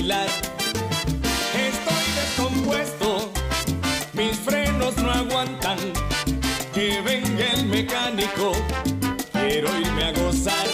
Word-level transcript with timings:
Estoy 0.00 0.16
descompuesto, 2.14 3.30
mis 4.14 4.34
frenos 4.38 4.96
no 4.96 5.10
aguantan. 5.10 5.76
Que 6.72 7.02
venga 7.02 7.52
el 7.52 7.66
mecánico, 7.66 8.52
quiero 9.30 9.78
irme 9.78 10.04
a 10.04 10.12
gozar. 10.12 10.66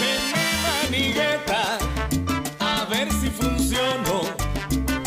Denme 0.00 0.46
manigueta, 0.62 1.76
a 2.60 2.86
ver 2.86 3.12
si 3.12 3.28
funciono. 3.28 4.22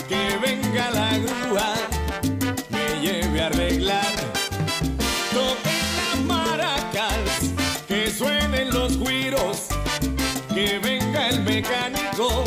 Que 0.07 0.37
venga 0.37 0.91
la 0.91 1.17
grúa, 1.17 1.73
me 2.69 3.01
lleve 3.01 3.41
a 3.41 3.47
arreglar. 3.47 4.13
Toquen 5.33 5.85
las 5.97 6.19
maracas, 6.27 7.49
que 7.87 8.11
suenen 8.11 8.69
los 8.69 8.99
guiros, 8.99 9.69
que 10.53 10.77
venga 10.77 11.29
el 11.29 11.41
mecánico. 11.41 12.43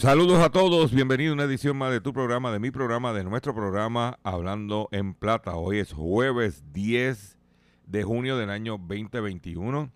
Saludos 0.00 0.38
a 0.38 0.48
todos, 0.48 0.94
bienvenido 0.94 1.32
a 1.32 1.34
una 1.34 1.44
edición 1.44 1.76
más 1.76 1.92
de 1.92 2.00
tu 2.00 2.14
programa, 2.14 2.50
de 2.50 2.58
mi 2.58 2.70
programa, 2.70 3.12
de 3.12 3.22
nuestro 3.22 3.54
programa 3.54 4.18
Hablando 4.22 4.88
en 4.92 5.12
Plata. 5.12 5.56
Hoy 5.56 5.78
es 5.78 5.92
jueves 5.92 6.64
10 6.72 7.36
de 7.84 8.02
junio 8.02 8.38
del 8.38 8.48
año 8.48 8.78
2021. 8.78 9.92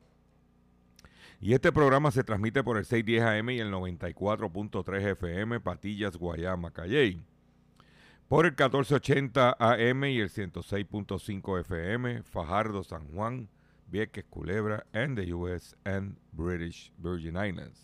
Y 1.40 1.54
este 1.54 1.72
programa 1.72 2.10
se 2.10 2.22
transmite 2.22 2.62
por 2.62 2.76
el 2.76 2.84
610 2.84 3.22
AM 3.22 3.48
y 3.48 3.60
el 3.60 3.72
94.3 3.72 5.12
FM, 5.12 5.60
Patillas, 5.60 6.18
Guayama, 6.18 6.70
Calley. 6.70 7.22
Por 8.28 8.44
el 8.44 8.52
1480 8.52 9.56
AM 9.58 10.04
y 10.04 10.20
el 10.20 10.28
106.5 10.28 11.60
FM, 11.60 12.24
Fajardo, 12.24 12.84
San 12.84 13.08
Juan, 13.08 13.48
Vieques, 13.90 14.26
Culebra, 14.28 14.84
and 14.92 15.16
the 15.16 15.32
US 15.32 15.74
and 15.86 16.18
British 16.34 16.92
Virgin 16.98 17.36
Islands 17.36 17.83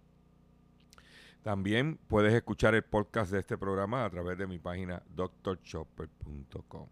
también 1.43 1.99
puedes 2.07 2.33
escuchar 2.33 2.75
el 2.75 2.83
podcast 2.83 3.31
de 3.31 3.39
este 3.39 3.57
programa 3.57 4.05
a 4.05 4.09
través 4.09 4.37
de 4.37 4.47
mi 4.47 4.59
página 4.59 5.01
drchopper.com. 5.15 6.87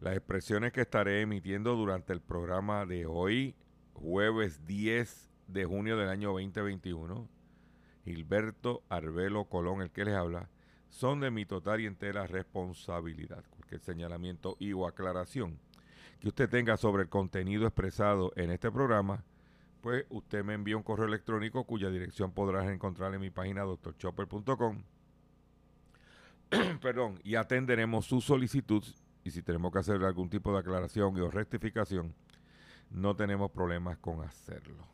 Las 0.00 0.16
expresiones 0.16 0.72
que 0.72 0.82
estaré 0.82 1.20
emitiendo 1.20 1.74
durante 1.74 2.12
el 2.12 2.20
programa 2.20 2.86
de 2.86 3.04
hoy, 3.06 3.54
jueves 3.92 4.64
10 4.66 5.30
de 5.48 5.64
junio 5.64 5.96
del 5.96 6.08
año 6.08 6.30
2021, 6.32 7.28
Gilberto 8.04 8.82
Arbelo 8.88 9.44
Colón, 9.46 9.82
el 9.82 9.90
que 9.90 10.04
les 10.04 10.14
habla, 10.14 10.48
son 10.88 11.20
de 11.20 11.30
mi 11.30 11.44
total 11.44 11.80
y 11.80 11.86
entera 11.86 12.26
responsabilidad. 12.26 13.44
Cualquier 13.50 13.80
señalamiento 13.80 14.56
y 14.58 14.72
o 14.72 14.86
aclaración 14.86 15.58
que 16.20 16.28
usted 16.28 16.48
tenga 16.48 16.76
sobre 16.76 17.02
el 17.04 17.08
contenido 17.08 17.66
expresado 17.66 18.32
en 18.36 18.50
este 18.50 18.70
programa, 18.70 19.24
usted 20.10 20.44
me 20.44 20.54
envía 20.54 20.76
un 20.76 20.82
correo 20.82 21.06
electrónico 21.06 21.64
cuya 21.64 21.90
dirección 21.90 22.32
podrás 22.32 22.68
encontrar 22.68 23.14
en 23.14 23.20
mi 23.20 23.30
página 23.30 23.62
doctorchopper.com. 23.62 24.82
Perdón, 26.80 27.20
y 27.24 27.34
atenderemos 27.34 28.06
su 28.06 28.20
solicitud 28.20 28.84
y 29.24 29.30
si 29.30 29.42
tenemos 29.42 29.72
que 29.72 29.80
hacer 29.80 30.02
algún 30.04 30.30
tipo 30.30 30.52
de 30.52 30.58
aclaración 30.60 31.18
o 31.20 31.30
rectificación, 31.30 32.14
no 32.90 33.14
tenemos 33.14 33.50
problemas 33.50 33.98
con 33.98 34.22
hacerlo. 34.22 34.86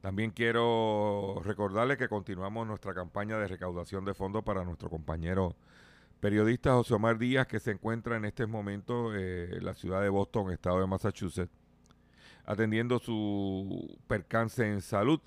También 0.00 0.30
quiero 0.30 1.40
recordarle 1.44 1.96
que 1.96 2.08
continuamos 2.08 2.66
nuestra 2.66 2.94
campaña 2.94 3.38
de 3.38 3.48
recaudación 3.48 4.04
de 4.04 4.14
fondos 4.14 4.44
para 4.44 4.64
nuestro 4.64 4.88
compañero 4.90 5.56
periodista 6.20 6.72
José 6.72 6.94
Omar 6.94 7.18
Díaz, 7.18 7.46
que 7.46 7.60
se 7.60 7.72
encuentra 7.72 8.16
en 8.16 8.24
este 8.24 8.46
momento 8.46 9.14
eh, 9.14 9.56
en 9.56 9.64
la 9.64 9.74
ciudad 9.74 10.02
de 10.02 10.08
Boston, 10.08 10.50
estado 10.50 10.80
de 10.80 10.86
Massachusetts 10.86 11.52
atendiendo 12.48 12.98
su 12.98 13.96
percance 14.06 14.66
en 14.66 14.80
salud 14.80 15.20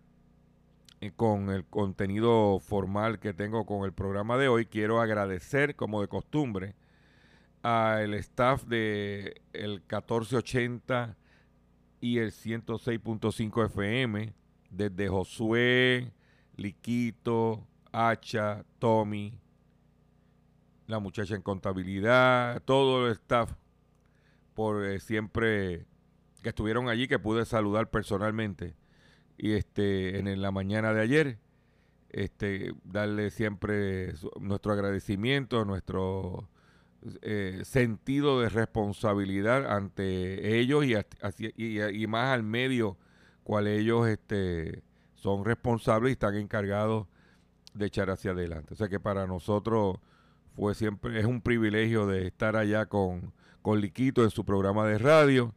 eh, 1.00 1.12
con 1.16 1.48
el 1.48 1.64
contenido 1.64 2.60
formal 2.60 3.20
que 3.20 3.32
tengo 3.32 3.64
con 3.64 3.86
el 3.86 3.94
programa 3.94 4.36
de 4.36 4.48
hoy, 4.48 4.66
quiero 4.66 5.00
agradecer, 5.00 5.76
como 5.76 6.02
de 6.02 6.08
costumbre, 6.08 6.74
al 7.62 8.14
staff 8.14 8.64
de 8.64 9.40
el 9.52 9.80
1480 9.80 11.16
y 12.00 12.18
el 12.18 12.32
106.5 12.32 13.66
FM, 13.66 14.34
desde 14.70 15.08
Josué, 15.08 16.12
Liquito, 16.56 17.66
Hacha, 17.92 18.64
Tommy, 18.78 19.38
la 20.86 20.98
muchacha 20.98 21.36
en 21.36 21.42
contabilidad, 21.42 22.62
todo 22.64 23.06
el 23.06 23.12
staff, 23.12 23.52
por 24.54 24.84
eh, 24.84 24.98
siempre 24.98 25.86
que 26.42 26.48
estuvieron 26.48 26.88
allí, 26.88 27.06
que 27.06 27.20
pude 27.20 27.44
saludar 27.44 27.88
personalmente. 27.90 28.74
Y 29.38 29.52
este, 29.52 30.18
en 30.18 30.42
la 30.42 30.50
mañana 30.50 30.92
de 30.92 31.00
ayer, 31.00 31.38
este, 32.10 32.74
darle 32.84 33.30
siempre 33.30 34.12
nuestro 34.40 34.72
agradecimiento, 34.72 35.64
nuestro 35.64 36.48
eh, 37.22 37.62
sentido 37.64 38.40
de 38.40 38.48
responsabilidad 38.48 39.70
ante 39.74 40.58
ellos 40.58 40.84
y, 40.86 42.06
más 42.06 42.28
al 42.32 42.42
medio 42.44 42.96
cual 43.42 43.66
ellos 43.66 44.06
este, 44.06 44.82
son 45.14 45.44
responsables 45.44 46.10
y 46.10 46.12
están 46.12 46.36
encargados 46.36 47.06
de 47.74 47.86
echar 47.86 48.10
hacia 48.10 48.32
adelante. 48.32 48.74
O 48.74 48.76
sea 48.76 48.88
que 48.88 49.00
para 49.00 49.26
nosotros 49.26 49.96
fue 50.54 50.74
siempre, 50.74 51.18
es 51.18 51.24
un 51.24 51.40
privilegio 51.40 52.06
de 52.06 52.26
estar 52.26 52.56
allá 52.56 52.86
con, 52.86 53.32
con 53.62 53.80
Liquito 53.80 54.22
en 54.22 54.30
su 54.30 54.44
programa 54.44 54.86
de 54.86 54.98
radio. 54.98 55.54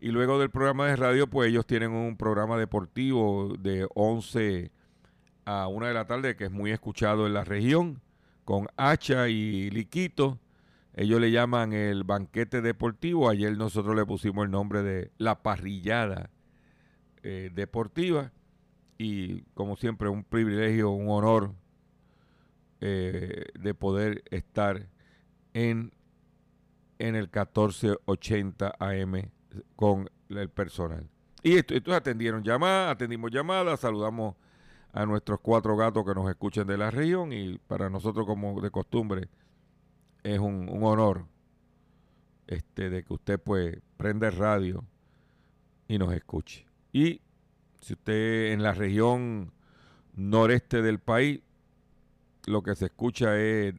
Y 0.00 0.08
luego 0.08 0.38
del 0.38 0.50
programa 0.50 0.86
de 0.86 0.96
radio, 0.96 1.26
pues 1.26 1.48
ellos 1.48 1.66
tienen 1.66 1.90
un 1.90 2.16
programa 2.16 2.58
deportivo 2.58 3.56
de 3.58 3.88
11 3.94 4.70
a 5.46 5.68
1 5.68 5.86
de 5.86 5.94
la 5.94 6.06
tarde 6.06 6.36
que 6.36 6.44
es 6.44 6.50
muy 6.50 6.70
escuchado 6.70 7.26
en 7.26 7.34
la 7.34 7.44
región, 7.44 8.00
con 8.44 8.68
Hacha 8.76 9.28
y 9.28 9.70
Liquito. 9.70 10.38
Ellos 10.96 11.20
le 11.20 11.30
llaman 11.30 11.74
el 11.74 12.04
banquete 12.04 12.62
deportivo. 12.62 13.28
Ayer 13.28 13.54
nosotros 13.56 13.94
le 13.94 14.06
pusimos 14.06 14.46
el 14.46 14.50
nombre 14.50 14.82
de 14.82 15.12
la 15.18 15.42
parrillada 15.42 16.30
eh, 17.22 17.50
deportiva. 17.54 18.32
Y 18.96 19.42
como 19.52 19.76
siempre, 19.76 20.08
un 20.08 20.24
privilegio, 20.24 20.90
un 20.90 21.10
honor 21.10 21.54
eh, 22.80 23.44
de 23.60 23.74
poder 23.74 24.24
estar 24.30 24.88
en, 25.52 25.92
en 26.98 27.14
el 27.14 27.24
1480 27.24 28.74
AM 28.78 29.30
con 29.76 30.08
el 30.30 30.48
personal. 30.48 31.10
Y 31.42 31.58
esto, 31.58 31.74
estos 31.74 31.92
atendieron 31.92 32.42
llamadas, 32.42 32.94
atendimos 32.94 33.30
llamadas, 33.30 33.80
saludamos 33.80 34.34
a 34.94 35.04
nuestros 35.04 35.40
cuatro 35.40 35.76
gatos 35.76 36.06
que 36.06 36.14
nos 36.14 36.28
escuchen 36.30 36.66
de 36.66 36.78
la 36.78 36.90
región 36.90 37.34
y 37.34 37.58
para 37.58 37.90
nosotros 37.90 38.24
como 38.24 38.62
de 38.62 38.70
costumbre 38.70 39.28
es 40.26 40.40
un, 40.40 40.68
honor 40.82 41.26
este 42.48 42.90
de 42.90 43.04
que 43.04 43.12
usted 43.12 43.40
pues 43.40 43.78
prende 43.96 44.30
radio 44.30 44.84
y 45.86 45.98
nos 45.98 46.12
escuche. 46.12 46.66
Y 46.92 47.20
si 47.80 47.92
usted 47.94 48.52
en 48.52 48.62
la 48.62 48.72
región 48.72 49.52
noreste 50.14 50.82
del 50.82 50.98
país 50.98 51.40
lo 52.46 52.62
que 52.62 52.74
se 52.74 52.86
escucha 52.86 53.38
es 53.38 53.74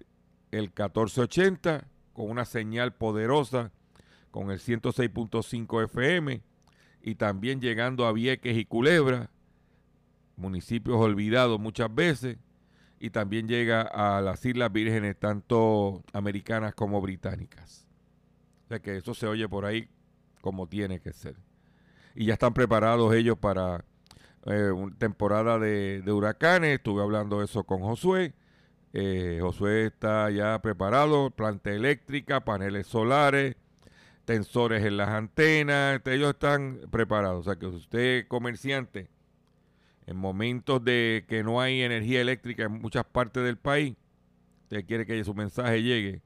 el 0.52 0.64
1480 0.64 1.88
con 2.14 2.30
una 2.30 2.46
señal 2.46 2.94
poderosa 2.94 3.72
con 4.32 4.52
el 4.52 4.60
106.5 4.60 5.84
FM 5.86 6.42
y 7.02 7.16
también 7.16 7.60
llegando 7.60 8.06
a 8.06 8.14
Vieques 8.14 8.58
y 8.58 8.66
Culebra, 8.66 9.30
municipios 10.36 10.98
olvidados 10.98 11.60
muchas 11.60 11.94
veces, 11.94 12.38
y 13.00 13.10
también 13.10 13.48
llega 13.48 13.82
a 13.82 14.22
las 14.22 14.46
Islas 14.46 14.72
Vírgenes, 14.72 15.18
tanto 15.18 16.04
americanas 16.14 16.74
como 16.76 17.02
británicas. 17.02 17.88
O 18.66 18.68
sea 18.70 18.80
que 18.80 18.98
eso 18.98 19.14
se 19.14 19.28
oye 19.28 19.48
por 19.48 19.66
ahí 19.66 19.90
como 20.42 20.68
tiene 20.68 21.00
que 21.00 21.14
ser. 21.14 21.36
Y 22.16 22.26
ya 22.26 22.34
están 22.34 22.54
preparados 22.54 23.14
ellos 23.14 23.38
para 23.38 23.86
eh, 24.46 24.72
una 24.72 24.96
temporada 24.98 25.60
de, 25.60 26.04
huracanes. 26.12 26.78
Estuve 26.78 27.02
hablando 27.02 27.44
eso 27.44 27.64
con 27.64 27.82
Josué 27.82 28.34
eh, 28.94 29.40
Josué 29.42 29.86
está 29.86 30.30
ya 30.32 30.60
preparado, 30.62 31.30
planta 31.30 31.72
eléctrica, 31.72 32.42
paneles 32.42 32.88
solares, 32.88 33.56
tensores 34.26 34.84
en 34.84 34.98
las 34.98 35.10
antenas, 35.10 36.02
ellos 36.06 36.32
están 36.32 36.80
preparados. 36.90 37.42
O 37.42 37.44
sea 37.44 37.60
que 37.60 37.68
usted 37.68 38.28
comerciante, 38.28 39.10
en 40.08 40.16
momentos 40.16 40.84
de 40.84 41.26
que 41.28 41.44
no 41.44 41.60
hay 41.62 41.82
energía 41.82 42.22
eléctrica 42.22 42.64
en 42.64 42.72
muchas 42.72 43.04
partes 43.06 43.44
del 43.44 43.58
país, 43.58 43.96
usted 44.64 44.86
quiere 44.86 45.06
que 45.06 45.22
su 45.24 45.36
mensaje 45.36 45.84
llegue, 45.84 46.22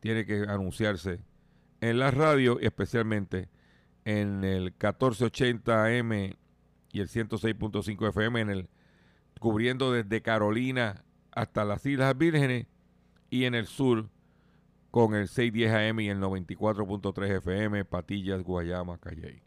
tiene 0.00 0.26
que 0.26 0.44
anunciarse 0.46 1.20
en 1.80 1.98
la 1.98 2.10
radio, 2.10 2.60
especialmente 2.60 3.48
en 4.04 4.44
el 4.44 4.64
1480 4.64 5.86
AM 5.86 6.12
y 6.92 7.00
el 7.00 7.08
106.5 7.08 8.08
FM, 8.10 8.40
en 8.40 8.50
el 8.50 8.68
cubriendo 9.40 9.90
desde 9.90 10.20
Carolina 10.20 11.02
hasta 11.32 11.64
las 11.64 11.84
Islas 11.86 12.16
Vírgenes 12.16 12.66
y 13.30 13.44
en 13.44 13.54
el 13.54 13.66
sur 13.66 14.10
con 14.90 15.14
el 15.14 15.28
610 15.28 15.72
AM 15.72 16.00
y 16.00 16.10
el 16.10 16.20
94.3 16.20 17.38
FM, 17.38 17.86
Patillas, 17.86 18.42
Guayama, 18.42 18.98
Calley. 18.98 19.42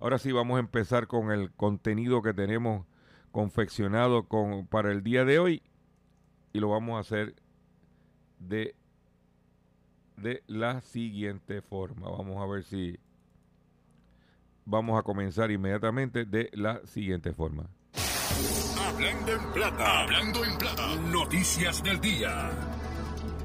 Ahora 0.00 0.18
sí 0.18 0.32
vamos 0.32 0.56
a 0.56 0.60
empezar 0.60 1.06
con 1.06 1.30
el 1.30 1.50
contenido 1.52 2.22
que 2.22 2.34
tenemos 2.34 2.86
confeccionado 3.32 4.28
con, 4.28 4.66
para 4.66 4.92
el 4.92 5.02
día 5.02 5.24
de 5.24 5.38
hoy 5.38 5.62
y 6.52 6.60
lo 6.60 6.68
vamos 6.68 6.96
a 6.96 7.00
hacer 7.00 7.34
de, 8.38 8.74
de 10.16 10.42
la 10.46 10.80
siguiente 10.82 11.62
forma. 11.62 12.08
Vamos 12.08 12.42
a 12.42 12.46
ver 12.46 12.62
si 12.62 12.98
vamos 14.64 14.98
a 14.98 15.02
comenzar 15.02 15.50
inmediatamente 15.50 16.24
de 16.24 16.50
la 16.52 16.84
siguiente 16.86 17.32
forma. 17.32 17.68
Hablando 18.86 19.32
en 19.32 19.52
plata. 19.52 20.00
Hablando 20.02 20.44
en 20.44 20.58
plata. 20.58 20.96
Noticias 21.10 21.82
del 21.82 22.00
día. 22.00 22.73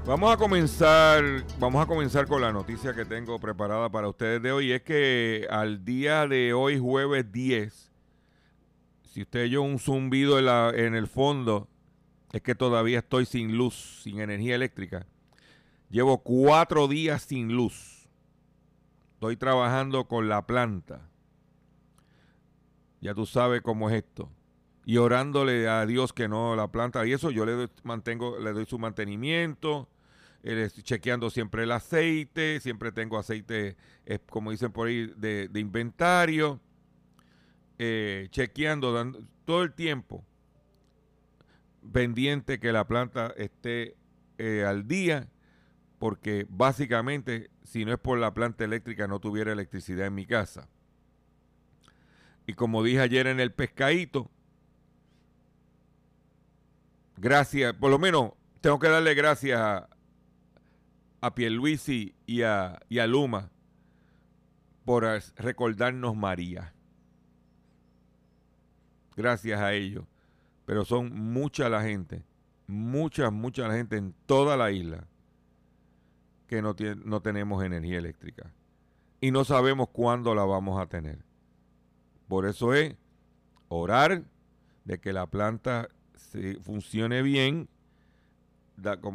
Vamos 0.09 0.33
a 0.33 0.37
comenzar, 0.37 1.23
vamos 1.59 1.83
a 1.83 1.85
comenzar 1.85 2.25
con 2.25 2.41
la 2.41 2.51
noticia 2.51 2.95
que 2.95 3.05
tengo 3.05 3.39
preparada 3.39 3.91
para 3.91 4.09
ustedes 4.09 4.41
de 4.41 4.51
hoy. 4.51 4.71
Es 4.71 4.81
que 4.81 5.45
al 5.51 5.85
día 5.85 6.27
de 6.27 6.51
hoy, 6.51 6.79
jueves 6.79 7.31
10, 7.31 7.91
si 9.03 9.21
usted 9.21 9.43
oyó 9.43 9.61
un 9.61 9.77
zumbido 9.77 10.39
en, 10.39 10.47
la, 10.47 10.71
en 10.73 10.95
el 10.95 11.05
fondo, 11.05 11.67
es 12.33 12.41
que 12.41 12.55
todavía 12.55 12.97
estoy 12.97 13.27
sin 13.27 13.55
luz, 13.55 14.01
sin 14.01 14.19
energía 14.19 14.55
eléctrica. 14.55 15.05
Llevo 15.91 16.23
cuatro 16.23 16.87
días 16.87 17.21
sin 17.21 17.53
luz. 17.53 18.09
Estoy 19.13 19.37
trabajando 19.37 20.07
con 20.07 20.27
la 20.27 20.47
planta. 20.47 21.07
Ya 22.99 23.13
tú 23.13 23.27
sabes 23.27 23.61
cómo 23.61 23.91
es 23.91 23.97
esto 23.97 24.27
y 24.85 24.97
orándole 24.97 25.69
a 25.69 25.85
Dios 25.85 26.13
que 26.13 26.27
no 26.27 26.55
la 26.55 26.71
planta 26.71 27.05
y 27.05 27.13
eso 27.13 27.29
yo 27.29 27.45
le 27.45 27.51
doy, 27.51 27.69
mantengo 27.83 28.39
le 28.39 28.53
doy 28.53 28.65
su 28.65 28.79
mantenimiento 28.79 29.87
eh, 30.41 30.69
chequeando 30.71 31.29
siempre 31.29 31.63
el 31.63 31.71
aceite 31.71 32.61
siempre 32.61 32.93
tengo 32.93 33.17
aceite 33.17 33.75
eh, 34.05 34.19
como 34.29 34.51
dicen 34.51 34.71
por 34.71 34.87
ahí 34.87 35.07
de, 35.17 35.49
inventario 35.55 36.61
eh, 37.77 38.27
chequeando 38.31 38.93
dando, 38.93 39.19
todo 39.43 39.63
el 39.63 39.73
tiempo 39.73 40.25
pendiente 41.91 42.59
que 42.59 42.71
la 42.71 42.87
planta 42.87 43.33
esté 43.35 43.95
al 44.65 44.87
día 44.87 45.27
porque 45.97 46.45
básicamente 46.47 47.51
si 47.63 47.83
no 47.83 47.91
es 47.91 47.99
por 47.99 48.17
la 48.17 48.33
planta 48.33 48.63
eléctrica 48.63 49.07
no 49.07 49.19
tuviera 49.19 49.51
electricidad 49.51 50.07
en 50.07 50.15
mi 50.15 50.25
casa. 50.25 50.69
Y 52.47 52.53
como 52.53 52.81
dije 52.83 53.01
ayer 53.01 53.27
en 53.27 53.41
el 53.41 53.51
pescadito 53.51 54.31
gracias, 57.17 57.73
por 57.73 57.91
lo 57.91 57.99
menos 57.99 58.31
tengo 58.61 58.79
que 58.79 58.87
darle 58.87 59.13
gracias 59.13 59.59
a, 59.59 59.89
a 61.21 61.35
Pierluisi 61.35 62.15
y 62.25 62.43
a, 62.43 62.79
y 62.89 62.99
a 62.99 63.07
Luma 63.07 63.51
por 64.85 65.03
recordarnos 65.37 66.15
María. 66.15 66.73
Gracias 69.15 69.59
a 69.59 69.73
ellos. 69.73 70.05
Pero 70.65 70.85
son 70.85 71.11
mucha 71.13 71.67
la 71.67 71.81
gente, 71.81 72.23
mucha, 72.67 73.31
mucha 73.31 73.67
la 73.67 73.73
gente 73.73 73.97
en 73.97 74.13
toda 74.25 74.55
la 74.55 74.71
isla 74.71 75.07
que 76.47 76.61
no, 76.61 76.75
tiene, 76.75 77.01
no 77.03 77.21
tenemos 77.21 77.63
energía 77.63 77.97
eléctrica. 77.97 78.53
Y 79.19 79.31
no 79.31 79.43
sabemos 79.45 79.89
cuándo 79.89 80.35
la 80.35 80.45
vamos 80.45 80.79
a 80.79 80.85
tener. 80.85 81.19
Por 82.27 82.45
eso 82.45 82.73
es 82.73 82.95
orar 83.67 84.23
de 84.85 84.99
que 84.99 85.11
la 85.11 85.27
planta 85.27 85.89
funcione 86.61 87.21
bien 87.23 87.67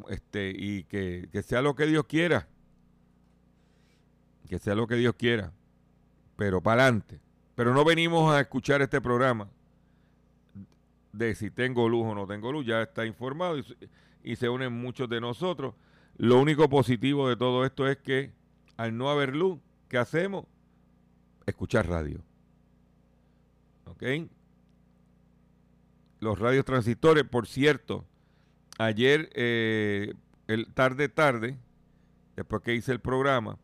este, 0.08 0.52
y 0.56 0.84
que, 0.84 1.28
sea 1.42 1.62
lo 1.62 1.74
que 1.74 1.86
Dios 1.86 2.04
quiera. 2.04 2.48
Que 4.48 4.58
sea 4.58 4.74
lo 4.74 4.86
que 4.86 4.96
Dios 4.96 5.14
quiera. 5.14 5.52
Pero 6.36 6.60
para 6.60 6.82
adelante. 6.82 7.20
Pero 7.54 7.72
no 7.72 7.84
venimos 7.84 8.34
a 8.34 8.40
escuchar 8.40 8.82
este 8.82 9.00
programa 9.00 9.48
de 11.12 11.34
si 11.34 11.50
tengo 11.50 11.88
luz 11.88 12.06
o 12.06 12.14
no 12.14 12.26
tengo 12.26 12.52
luz. 12.52 12.66
Ya 12.66 12.82
está 12.82 13.06
informado 13.06 13.58
y, 14.22 14.36
se 14.36 14.48
unen 14.48 14.72
muchos 14.72 15.08
de 15.08 15.20
nosotros. 15.20 15.74
Lo 16.16 16.40
único 16.40 16.68
positivo 16.68 17.28
de 17.28 17.36
todo 17.36 17.64
esto 17.64 17.88
es 17.88 17.98
que 17.98 18.32
al 18.76 18.96
no 18.96 19.10
haber 19.10 19.34
luz, 19.34 19.58
¿qué 19.88 19.98
hacemos? 19.98 20.46
Escuchar 21.46 21.88
radio. 21.88 22.20
¿Ok? 23.86 24.02
Los 26.20 26.38
radios 26.38 26.64
transistores, 26.64 27.24
por 27.24 27.46
cierto, 27.46 28.06
ayer, 28.78 29.30
eh, 29.34 30.14
el 30.46 30.72
tarde, 30.72 31.08
tarde, 31.08 31.58
después 32.36 32.62
que 32.62 32.74
hice 32.74 32.92
el 32.92 33.00
programa, 33.00 33.58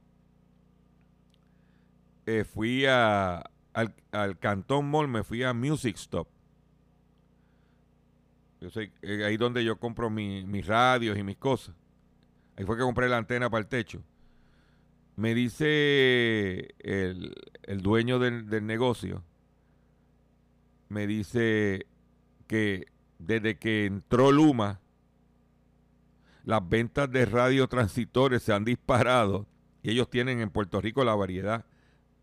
eh, 2.26 2.45
fui 2.45 2.87
a, 2.87 3.43
al, 3.73 3.95
al, 4.12 4.38
Cantón 4.38 4.90
Mall, 4.90 5.09
me 5.09 5.25
fui 5.25 5.43
a 5.43 5.52
Music 5.52 5.97
Stop. 5.97 6.29
Yo 8.61 8.71
sé, 8.71 8.93
eh, 9.02 9.25
ahí 9.25 9.37
donde 9.37 9.64
yo 9.64 9.76
compro 9.76 10.11
mi, 10.11 10.45
mis 10.45 10.67
radios 10.67 11.19
y 11.19 11.23
mis 11.23 11.37
cosas. 11.37 11.75
Ahí 12.57 12.64
fue 12.64 12.76
que 12.76 12.83
compré 12.83 13.09
la 13.09 13.17
antena 13.17 13.49
para 13.49 13.62
el 13.62 13.69
techo. 13.69 14.02
Me 15.17 15.35
dice 15.35 16.75
el, 16.79 17.35
el 17.62 17.81
dueño 17.83 18.19
del, 18.19 18.49
del 18.49 18.67
negocio, 18.67 19.25
me 20.88 21.07
dice 21.07 21.87
que 22.47 22.87
desde 23.19 23.59
que 23.59 23.87
entró 23.87 24.33
Luma, 24.33 24.81
las 26.44 26.66
ventas 26.68 27.11
de 27.11 27.25
radiotransitores 27.26 28.42
se 28.42 28.52
han 28.52 28.64
disparado 28.64 29.47
y 29.82 29.90
ellos 29.90 30.11
tienen 30.11 30.40
en 30.40 30.50
Puerto 30.50 30.80
Rico 30.80 31.04
la 31.04 31.14
variedad 31.14 31.64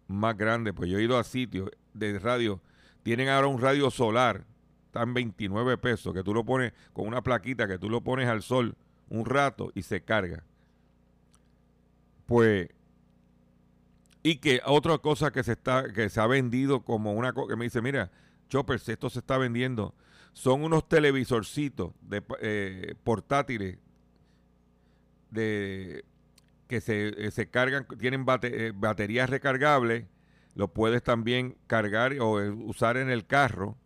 más 0.07 0.37
grande. 0.37 0.73
Pues 0.73 0.89
yo 0.89 0.97
he 0.97 1.03
ido 1.03 1.17
a 1.17 1.23
sitios 1.23 1.69
de 1.93 2.19
radio, 2.19 2.61
tienen 3.03 3.29
ahora 3.29 3.47
un 3.47 3.61
radio 3.61 3.89
solar, 3.91 4.45
están 4.85 5.13
29 5.13 5.77
pesos, 5.77 6.13
que 6.13 6.23
tú 6.23 6.33
lo 6.33 6.43
pones 6.43 6.73
con 6.93 7.07
una 7.07 7.21
plaquita, 7.21 7.67
que 7.67 7.77
tú 7.77 7.89
lo 7.89 8.01
pones 8.01 8.27
al 8.27 8.41
sol 8.41 8.75
un 9.09 9.25
rato 9.25 9.71
y 9.75 9.83
se 9.83 10.01
carga. 10.01 10.43
Pues, 12.25 12.69
y 14.23 14.37
que 14.37 14.61
otra 14.65 14.97
cosa 14.97 15.31
que 15.31 15.43
se 15.43 15.53
está, 15.53 15.91
que 15.93 16.09
se 16.09 16.19
ha 16.19 16.27
vendido 16.27 16.81
como 16.83 17.13
una 17.13 17.31
cosa, 17.33 17.47
que 17.49 17.55
me 17.55 17.65
dice, 17.65 17.81
mira, 17.81 18.11
Chopper, 18.49 18.81
esto 18.85 19.09
se 19.09 19.19
está 19.19 19.37
vendiendo, 19.37 19.95
son 20.33 20.63
unos 20.63 20.87
televisorcitos 20.87 21.93
de, 22.01 22.23
eh, 22.41 22.95
portátiles 23.03 23.77
de 25.31 26.05
que 26.67 26.81
se, 26.81 27.09
eh, 27.09 27.31
se 27.31 27.49
cargan, 27.49 27.87
tienen 27.99 28.25
eh, 28.43 28.73
baterías 28.75 29.29
recargables, 29.29 30.05
lo 30.55 30.73
puedes 30.73 31.03
también 31.03 31.57
cargar 31.67 32.13
o 32.19 32.41
eh, 32.41 32.49
usar 32.49 32.97
en 32.97 33.09
el 33.09 33.25
carro, 33.25 33.77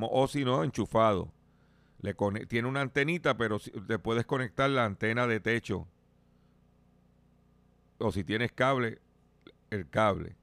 o 0.00 0.28
si 0.28 0.44
no, 0.44 0.62
enchufado. 0.64 1.32
Le 2.00 2.14
tiene 2.46 2.68
una 2.68 2.80
antenita, 2.80 3.36
pero 3.36 3.58
te 3.58 3.98
puedes 3.98 4.24
conectar 4.24 4.70
la 4.70 4.84
antena 4.84 5.26
de 5.26 5.40
techo. 5.40 5.88
O 7.98 8.12
si 8.12 8.22
tienes 8.22 8.52
cable, 8.52 9.00
el 9.70 9.88
cable. 9.88 10.36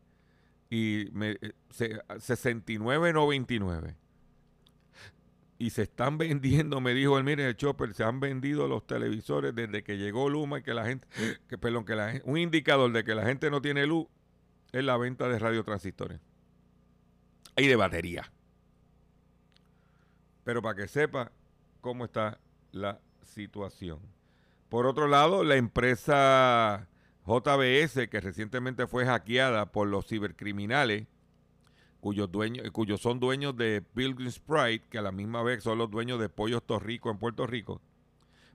Y 0.69 1.07
me, 1.13 1.37
se, 1.69 2.01
69.99 2.01 3.95
y 5.57 5.69
se 5.69 5.83
están 5.83 6.17
vendiendo, 6.19 6.81
me 6.81 6.93
dijo 6.93 7.17
el 7.17 7.23
mire 7.23 7.47
el 7.47 7.55
Chopper, 7.55 7.93
se 7.93 8.03
han 8.03 8.19
vendido 8.19 8.67
los 8.67 8.85
televisores 8.85 9.53
desde 9.55 9.83
que 9.83 9.97
llegó 9.97 10.29
Luma 10.29 10.59
y 10.59 10.63
que 10.63 10.73
la 10.73 10.85
gente, 10.85 11.07
que 11.47 11.57
perdón, 11.57 11.85
que 11.85 11.95
la 11.95 12.21
un 12.23 12.37
indicador 12.37 12.91
de 12.91 13.03
que 13.03 13.15
la 13.15 13.25
gente 13.25 13.49
no 13.49 13.61
tiene 13.61 13.85
luz 13.85 14.07
es 14.71 14.83
la 14.83 14.97
venta 14.97 15.29
de 15.29 15.39
radiotransistores 15.39 16.19
y 17.57 17.67
de 17.67 17.75
batería. 17.75 18.31
Pero 20.43 20.61
para 20.61 20.75
que 20.75 20.87
sepa 20.87 21.31
cómo 21.81 22.05
está 22.05 22.39
la 22.71 22.99
situación. 23.21 23.99
Por 24.69 24.85
otro 24.85 25.07
lado, 25.07 25.43
la 25.43 25.55
empresa 25.55 26.87
JBS, 27.25 28.07
que 28.09 28.19
recientemente 28.19 28.87
fue 28.87 29.05
hackeada 29.05 29.71
por 29.71 29.87
los 29.87 30.05
cibercriminales, 30.05 31.07
cuyos, 32.05 32.31
dueños, 32.31 32.69
cuyos 32.69 33.01
son 33.01 33.19
dueños 33.19 33.57
de 33.57 33.81
Pilgrim 33.81 34.29
Sprite, 34.29 34.85
que 34.91 34.99
a 34.99 35.01
la 35.01 35.11
misma 35.11 35.41
vez 35.41 35.63
son 35.63 35.79
los 35.79 35.89
dueños 35.89 36.19
de 36.19 36.29
Pollos 36.29 36.61
Torrico 36.61 37.09
en 37.09 37.17
Puerto 37.17 37.47
Rico, 37.47 37.81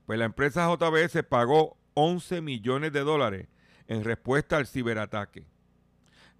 pues 0.05 0.17
la 0.17 0.23
empresa 0.23 0.73
JBS 0.73 1.21
pagó 1.23 1.75
11 1.95 2.39
millones 2.39 2.93
de 2.93 3.01
dólares 3.01 3.49
en 3.89 4.05
respuesta 4.05 4.55
al 4.55 4.67
ciberataque. 4.67 5.43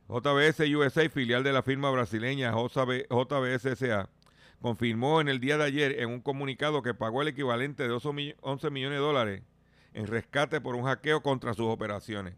JBS 0.08 0.62
USA, 0.74 1.10
filial 1.10 1.44
de 1.44 1.52
la 1.52 1.64
firma 1.64 1.92
brasileña 1.92 2.54
JBS 2.54 3.78
SA, 3.78 4.08
confirmó 4.62 5.20
en 5.20 5.28
el 5.28 5.42
día 5.42 5.58
de 5.58 5.66
ayer 5.66 6.00
en 6.00 6.12
un 6.12 6.22
comunicado 6.22 6.82
que 6.82 6.94
pagó 6.94 7.24
el 7.24 7.28
equivalente 7.28 7.90
de 7.90 7.92
11 7.92 8.70
millones 8.70 8.98
de 8.98 9.06
dólares 9.06 9.44
en 9.94 10.08
rescate 10.08 10.62
por 10.62 10.76
un 10.76 10.86
hackeo 10.86 11.22
contra 11.22 11.54
sus 11.56 11.68
operaciones. 11.68 12.36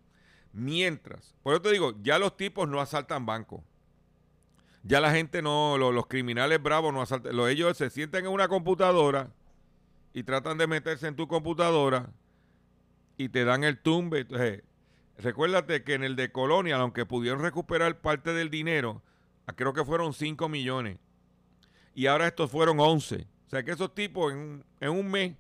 Mientras, 0.52 1.36
por 1.44 1.54
eso 1.54 1.62
te 1.62 1.72
digo, 1.72 1.94
ya 2.02 2.18
los 2.18 2.36
tipos 2.36 2.68
no 2.68 2.82
asaltan 2.82 3.28
bancos 3.28 3.62
ya 4.84 5.00
la 5.00 5.12
gente 5.12 5.42
no, 5.42 5.78
los, 5.78 6.08
criminales 6.08 6.62
bravos 6.62 6.94
no 6.94 7.02
asaltan, 7.02 7.36
los, 7.36 7.50
ellos 7.50 7.76
se 7.78 7.90
sienten 7.90 8.26
en 8.26 8.32
una 8.32 8.50
computadora 8.50 9.32
y 10.14 10.24
tratan 10.24 10.58
de 10.58 10.68
meterse 10.68 11.08
en 11.08 11.16
tu 11.16 11.28
computadora 11.28 12.10
y 13.18 13.30
te 13.30 13.46
dan 13.46 13.64
el 13.64 13.80
tumbe. 13.80 14.20
Entonces, 14.20 14.64
recuérdate 15.18 15.84
que 15.84 15.94
en 15.94 16.04
el 16.04 16.16
de 16.16 16.32
Colonia, 16.32 16.76
aunque 16.76 17.06
pudieron 17.06 17.42
recuperar 17.42 18.02
parte 18.02 18.34
del 18.34 18.50
dinero, 18.50 19.02
ah, 19.48 19.54
creo 19.56 19.74
que 19.74 19.86
fueron 19.86 20.14
5 20.14 20.50
millones. 20.50 21.00
Y 21.96 22.08
ahora 22.08 22.28
estos 22.28 22.52
fueron 22.52 22.80
11. 22.80 23.28
O 23.48 23.50
sea 23.50 23.64
que 23.64 23.72
esos 23.72 23.94
tipos 23.96 24.34
en, 24.34 24.66
en 24.80 24.90
un 24.90 25.10
mes 25.10 25.34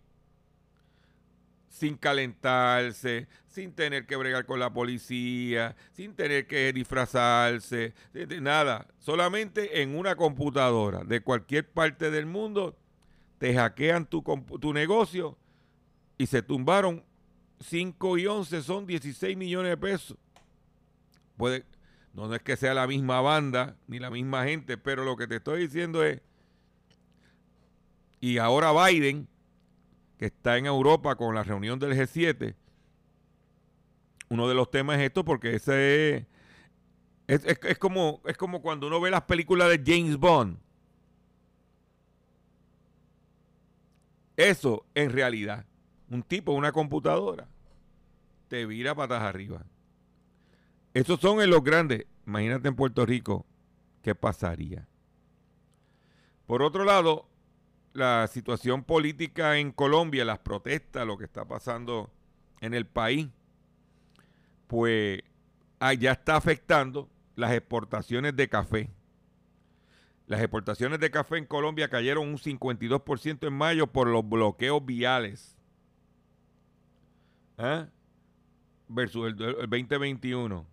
sin 1.74 1.98
calentarse, 1.98 3.28
sin 3.48 3.74
tener 3.74 4.06
que 4.06 4.16
bregar 4.16 4.46
con 4.46 4.60
la 4.60 4.72
policía, 4.72 5.76
sin 5.92 6.14
tener 6.14 6.46
que 6.46 6.72
disfrazarse, 6.72 7.96
nada, 8.42 8.88
solamente 9.00 9.82
en 9.82 9.98
una 9.98 10.16
computadora 10.16 11.04
de 11.04 11.22
cualquier 11.22 11.68
parte 11.68 12.12
del 12.12 12.28
mundo 12.28 12.78
te 13.40 13.56
hackean 13.56 14.06
tu, 14.06 14.22
tu 14.62 14.72
negocio 14.72 15.36
y 16.16 16.28
se 16.28 16.44
tumbaron 16.44 17.04
5 17.60 18.20
y 18.20 18.28
11 18.28 18.62
son 18.62 18.86
16 18.86 19.36
millones 19.36 19.72
de 19.72 19.78
pesos. 19.78 20.18
Puede, 21.38 21.66
no 22.14 22.34
es 22.36 22.44
que 22.44 22.56
sea 22.56 22.76
la 22.76 22.86
misma 22.86 23.20
banda 23.22 23.76
ni 23.88 23.98
la 23.98 24.12
misma 24.12 24.44
gente, 24.44 24.78
pero 24.78 25.04
lo 25.04 25.18
que 25.18 25.26
te 25.26 25.38
estoy 25.38 25.62
diciendo 25.62 26.04
es, 26.04 26.22
y 28.22 28.38
ahora 28.38 28.72
Biden 28.72 29.28
está 30.26 30.58
en 30.58 30.66
Europa 30.66 31.16
con 31.16 31.36
la 31.36 31.44
reunión 31.44 31.80
del 31.80 31.94
G7, 31.94 32.56
uno 34.30 34.48
de 34.48 34.56
los 34.56 34.72
temas 34.72 34.98
es 34.98 35.04
esto 35.04 35.24
porque 35.24 35.56
ese 35.56 36.28
es, 37.28 37.46
es, 37.46 37.78
como, 37.78 38.22
es 38.26 38.38
como 38.38 38.62
cuando 38.62 38.88
uno 38.88 39.00
ve 39.00 39.12
las 39.12 39.24
películas 39.24 39.70
de 39.70 39.82
James 39.86 40.18
Bond. 40.18 40.58
Eso 44.36 44.86
en 44.96 45.12
realidad, 45.12 45.66
un 46.10 46.24
tipo, 46.24 46.52
una 46.54 46.72
computadora, 46.72 47.48
te 48.48 48.66
vira 48.66 48.96
patas 48.96 49.22
arriba. 49.22 49.64
Esos 50.94 51.20
son 51.20 51.42
en 51.42 51.50
los 51.50 51.64
grandes. 51.64 52.06
Imagínate 52.26 52.68
en 52.68 52.76
Puerto 52.76 53.06
Rico, 53.06 53.46
¿qué 54.02 54.16
pasaría? 54.16 54.88
Por 56.46 56.62
otro 56.62 56.84
lado, 56.84 57.28
la 57.94 58.28
situación 58.28 58.84
política 58.84 59.58
en 59.58 59.72
Colombia, 59.72 60.26
las 60.26 60.40
protestas, 60.40 61.06
lo 61.06 61.18
que 61.18 61.26
está 61.26 61.46
pasando 61.46 62.10
en 62.60 62.74
el 62.74 62.86
país, 62.86 63.30
pues 64.68 65.22
ah, 65.80 65.94
ya 65.94 66.14
está 66.14 66.36
afectando 66.36 67.10
las 67.36 67.52
exportaciones 67.54 68.36
de 68.36 68.50
café. 68.50 68.90
Las 70.26 70.42
exportaciones 70.42 71.00
de 71.00 71.12
café 71.12 71.38
en 71.38 71.46
Colombia 71.46 71.90
cayeron 71.90 72.28
un 72.28 72.38
52% 72.38 73.48
en 73.48 73.54
mayo 73.54 73.88
por 73.88 74.08
los 74.08 74.28
bloqueos 74.28 74.84
viales. 74.84 75.58
¿Ah? 77.58 77.88
Versus 78.88 79.28
el, 79.28 79.36
2021. 79.36 80.66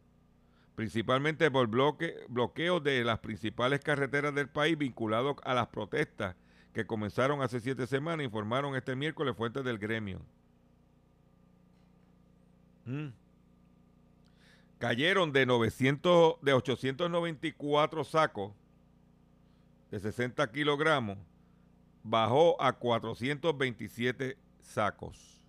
Principalmente 0.77 1.51
por 1.51 1.67
bloque, 1.67 2.15
bloqueos 2.29 2.83
de 2.83 3.05
las 3.05 3.19
principales 3.19 3.81
carreteras 3.81 4.35
del 4.35 4.49
país 4.49 4.79
vinculados 4.79 5.37
a 5.43 5.53
las 5.53 5.67
protestas 5.67 6.37
que 6.73 6.87
comenzaron 6.87 7.43
hace 7.43 7.61
siete 7.61 7.87
semanas, 7.87 8.25
informaron 8.25 8.77
este 8.77 8.95
miércoles 8.95 9.37
fuentes 9.37 9.65
del 9.65 9.79
gremio. 9.79 10.21
Mm. 12.85 13.09
Cayeron 14.79 15.33
de 15.33 15.47
900, 15.47 16.41
de 16.41 16.53
894 16.53 18.05
sacos 18.05 18.53
de 19.91 19.99
60 19.99 20.51
kilogramos, 20.53 21.19
bajó 22.03 22.61
a 22.63 22.73
427 22.73 24.39
sacos. 24.61 25.41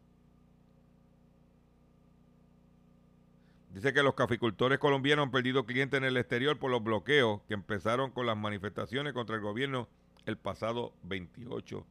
Dice 3.70 3.94
que 3.94 4.04
los 4.04 4.16
caficultores 4.16 4.80
colombianos 4.80 5.24
han 5.24 5.32
perdido 5.32 5.66
clientes 5.66 5.98
en 5.98 6.04
el 6.04 6.18
exterior 6.18 6.60
por 6.60 6.72
los 6.72 6.84
bloqueos 6.84 7.42
que 7.48 7.54
empezaron 7.54 8.12
con 8.12 8.26
las 8.26 8.36
manifestaciones 8.36 9.14
contra 9.14 9.36
el 9.36 9.42
gobierno 9.42 9.88
el 10.26 10.38
pasado 10.38 10.94
28 11.04 11.86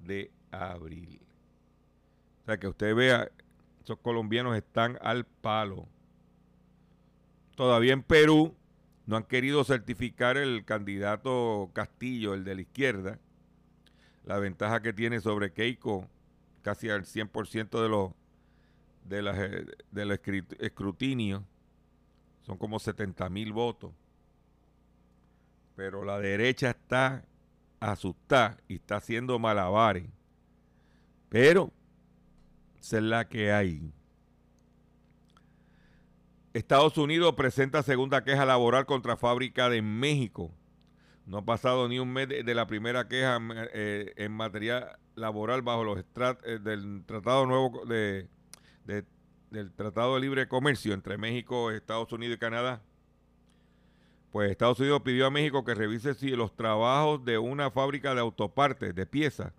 de 0.00 0.30
abril. 0.50 1.20
O 2.42 2.46
sea, 2.46 2.58
que 2.58 2.68
usted 2.68 2.94
vea 2.94 3.30
Esos 3.82 3.98
colombianos 3.98 4.56
están 4.56 4.98
al 5.02 5.24
palo. 5.26 5.86
Todavía 7.54 7.92
en 7.92 8.02
Perú 8.02 8.54
no 9.06 9.16
han 9.16 9.24
querido 9.24 9.62
certificar 9.64 10.36
el 10.36 10.64
candidato 10.64 11.70
Castillo, 11.74 12.34
el 12.34 12.44
de 12.44 12.54
la 12.54 12.60
izquierda. 12.62 13.18
La 14.24 14.38
ventaja 14.38 14.80
que 14.80 14.94
tiene 14.94 15.20
sobre 15.20 15.52
Keiko, 15.52 16.08
casi 16.62 16.88
al 16.88 17.04
100% 17.04 17.82
de 17.82 17.88
los 17.90 18.12
de, 19.04 20.04
los 20.06 20.18
escrutinio, 20.58 21.44
son 22.42 22.56
como 22.56 22.78
70 22.78 23.28
mil 23.28 23.52
votos. 23.52 23.92
Pero 25.76 26.04
la 26.04 26.18
derecha 26.18 26.70
está 26.70 27.22
asustada 27.80 28.58
y 28.68 28.76
está 28.76 28.96
haciendo 28.96 29.38
malabares. 29.38 30.06
Pero 31.28 31.72
esa 32.80 32.98
es 32.98 33.02
la 33.02 33.28
que 33.28 33.52
hay. 33.52 33.92
Estados 36.52 36.96
Unidos 36.98 37.34
presenta 37.34 37.82
segunda 37.82 38.22
queja 38.22 38.46
laboral 38.46 38.86
contra 38.86 39.16
fábrica 39.16 39.68
de 39.68 39.82
México. 39.82 40.52
No 41.26 41.38
ha 41.38 41.44
pasado 41.44 41.88
ni 41.88 41.98
un 41.98 42.12
mes 42.12 42.28
de, 42.28 42.54
la 42.54 42.66
primera 42.66 43.08
queja 43.08 43.38
eh, 43.72 44.12
en 44.16 44.32
materia 44.32 44.98
laboral 45.16 45.62
bajo 45.62 45.82
los 45.82 45.98
eh, 45.98 46.58
del 46.62 47.04
Tratado 47.06 47.46
Nuevo 47.46 47.84
de, 47.86 48.28
del 48.84 49.72
Tratado 49.72 50.14
de 50.14 50.20
Libre 50.20 50.46
Comercio 50.46 50.92
entre 50.92 51.16
México, 51.16 51.70
Estados 51.70 52.12
Unidos 52.12 52.36
y 52.36 52.38
Canadá. 52.38 52.82
Pues 54.34 54.50
Estados 54.50 54.80
Unidos 54.80 55.02
pidió 55.02 55.26
a 55.26 55.30
México 55.30 55.64
que 55.64 55.76
revise 55.76 56.12
si 56.12 56.30
los 56.30 56.56
trabajos 56.56 57.24
de 57.24 57.38
una 57.38 57.70
fábrica 57.70 58.16
de 58.16 58.20
autopartes, 58.20 58.92
de 58.92 59.06
piezas, 59.06 59.52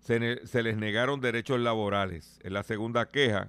se, 0.00 0.18
les 0.18 0.76
negaron 0.76 1.20
derechos 1.20 1.60
laborales. 1.60 2.40
Es 2.42 2.50
la 2.50 2.64
segunda 2.64 3.06
queja 3.06 3.48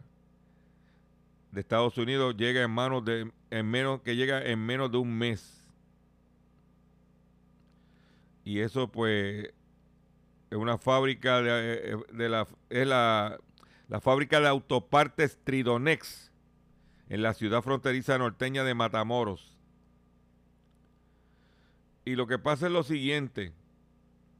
de 1.52 1.60
Estados 1.60 1.98
Unidos 1.98 2.38
llega 2.38 2.62
en 2.62 2.72
menos 3.66 4.02
que 4.02 4.16
llega 4.16 4.44
en 4.44 4.64
menos 4.64 4.92
de 4.92 5.00
un 5.00 5.18
mes. 5.18 5.68
Y 8.44 8.60
eso 8.60 8.92
pues 8.92 9.52
es 10.52 10.58
una 10.60 10.78
fábrica 10.78 11.42
de, 11.42 11.98
eh, 12.12 12.30
la, 12.30 13.40
la 13.88 14.02
fábrica 14.02 14.40
de 14.40 14.50
autopartes 14.50 15.40
Tridonex 15.44 16.32
en 17.10 17.24
la 17.24 17.34
ciudad 17.34 17.64
fronteriza 17.64 18.20
norteña 18.20 18.64
de 18.64 18.76
Matamoros. 18.76 19.53
Y 22.06 22.16
lo 22.16 22.28
que 22.28 22.40
pasa 22.40 22.68
es 22.68 22.72
lo 22.72 22.84
siguiente, 22.84 23.54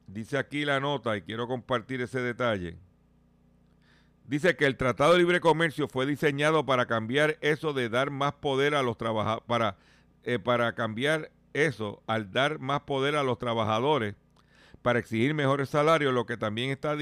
dice 0.06 0.36
aquí 0.36 0.64
la 0.64 0.80
nota 0.80 1.16
y 1.16 1.22
quiero 1.22 1.48
compartir 1.48 2.00
ese 2.00 2.20
detalle. 2.20 2.76
Dice 4.26 4.56
que 4.56 4.64
el 4.64 4.76
Tratado 4.76 5.12
de 5.12 5.18
Libre 5.18 5.40
Comercio 5.40 5.86
fue 5.86 6.06
diseñado 6.06 6.64
para 6.64 6.86
cambiar 6.86 7.36
eso 7.40 7.72
de 7.72 7.88
dar 7.90 8.10
más 8.10 8.32
poder 8.34 8.74
a 8.74 8.82
los 8.82 8.96
trabajadores, 8.96 9.44
para, 9.46 9.76
eh, 10.22 10.38
para 10.38 10.74
cambiar 10.74 11.30
eso 11.52 12.02
al 12.06 12.32
dar 12.32 12.58
más 12.58 12.80
poder 12.80 13.16
a 13.16 13.22
los 13.22 13.38
trabajadores, 13.38 14.14
para 14.82 14.98
exigir 14.98 15.34
mejores 15.34 15.70
salarios, 15.70 16.12
lo 16.12 16.26
que 16.26 16.36
también 16.36 16.70
está, 16.70 16.96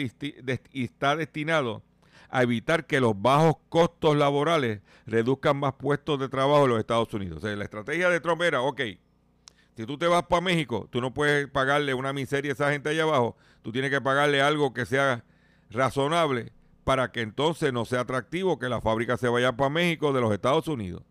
está 0.73 1.17
destinado 1.17 1.83
a 2.29 2.43
evitar 2.43 2.87
que 2.87 3.01
los 3.01 3.21
bajos 3.21 3.57
costos 3.69 4.17
laborales 4.17 4.81
reduzcan 5.07 5.57
más 5.59 5.75
puestos 5.75 6.19
de 6.19 6.29
trabajo 6.29 6.65
en 6.65 6.71
los 6.71 6.79
Estados 6.79 7.13
Unidos. 7.13 7.39
O 7.39 7.41
sea, 7.47 7.55
la 7.57 7.65
estrategia 7.65 8.09
de 8.09 8.21
Trump 8.21 8.43
era, 8.43 8.63
ok, 8.63 8.81
si 9.77 9.87
tú 9.87 9.97
te 9.97 10.07
vas 10.07 10.25
para 10.25 10.43
México, 10.43 10.89
tú 10.91 11.01
no 11.01 11.15
puedes 11.15 11.49
pagarle 11.49 11.95
una 11.95 12.13
miseria 12.13 12.53
a 12.53 12.55
esa 12.55 12.71
gente 12.71 12.91
allá 12.91 13.05
abajo, 13.05 13.37
tú 13.63 13.73
tienes 13.73 13.91
que 13.91 14.01
pagarle 14.01 14.43
algo 14.43 14.73
que 14.75 14.85
sea 14.85 15.25
razonable 15.71 16.53
para 16.85 17.13
que 17.13 17.23
entonces 17.23 17.73
no 17.73 17.85
sea 17.85 18.01
atractivo 18.01 18.59
que 18.59 18.69
la 18.69 18.81
fábrica 18.81 19.17
se 19.17 19.29
vaya 19.29 19.57
para 19.57 19.71
México 19.71 20.13
de 20.13 20.21
los 20.21 20.33
Estados 20.33 20.69
Unidos. 20.69 21.03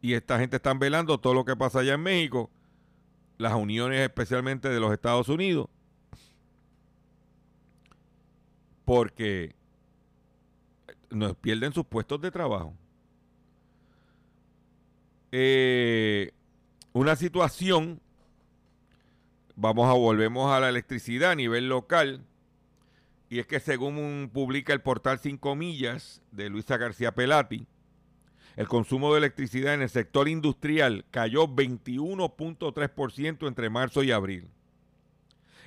Y 0.00 0.14
esta 0.14 0.38
gente 0.38 0.56
está 0.56 0.74
velando 0.74 1.18
todo 1.18 1.34
lo 1.34 1.44
que 1.44 1.56
pasa 1.56 1.80
allá 1.80 1.94
en 1.94 2.02
México, 2.02 2.50
las 3.38 3.54
uniones 3.54 4.00
especialmente 4.00 4.68
de 4.68 4.80
los 4.80 4.92
Estados 4.92 5.28
Unidos, 5.28 5.68
porque 8.84 9.54
nos 11.10 11.36
pierden 11.36 11.72
sus 11.72 11.86
puestos 11.86 12.20
de 12.20 12.30
trabajo. 12.30 12.74
Eh, 15.32 16.32
una 16.94 17.14
situación, 17.16 18.00
vamos 19.56 19.90
a 19.90 19.94
volvemos 19.94 20.52
a 20.52 20.60
la 20.60 20.68
electricidad 20.68 21.32
a 21.32 21.34
nivel 21.34 21.68
local 21.68 22.24
y 23.28 23.40
es 23.40 23.48
que 23.48 23.58
según 23.58 24.30
publica 24.32 24.72
el 24.72 24.80
portal 24.80 25.18
5 25.18 25.56
millas 25.56 26.22
de 26.30 26.48
Luisa 26.48 26.76
García 26.76 27.12
Pelati, 27.12 27.66
el 28.54 28.68
consumo 28.68 29.12
de 29.12 29.18
electricidad 29.18 29.74
en 29.74 29.82
el 29.82 29.90
sector 29.90 30.28
industrial 30.28 31.04
cayó 31.10 31.48
21.3% 31.48 33.48
entre 33.48 33.70
marzo 33.70 34.04
y 34.04 34.12
abril. 34.12 34.48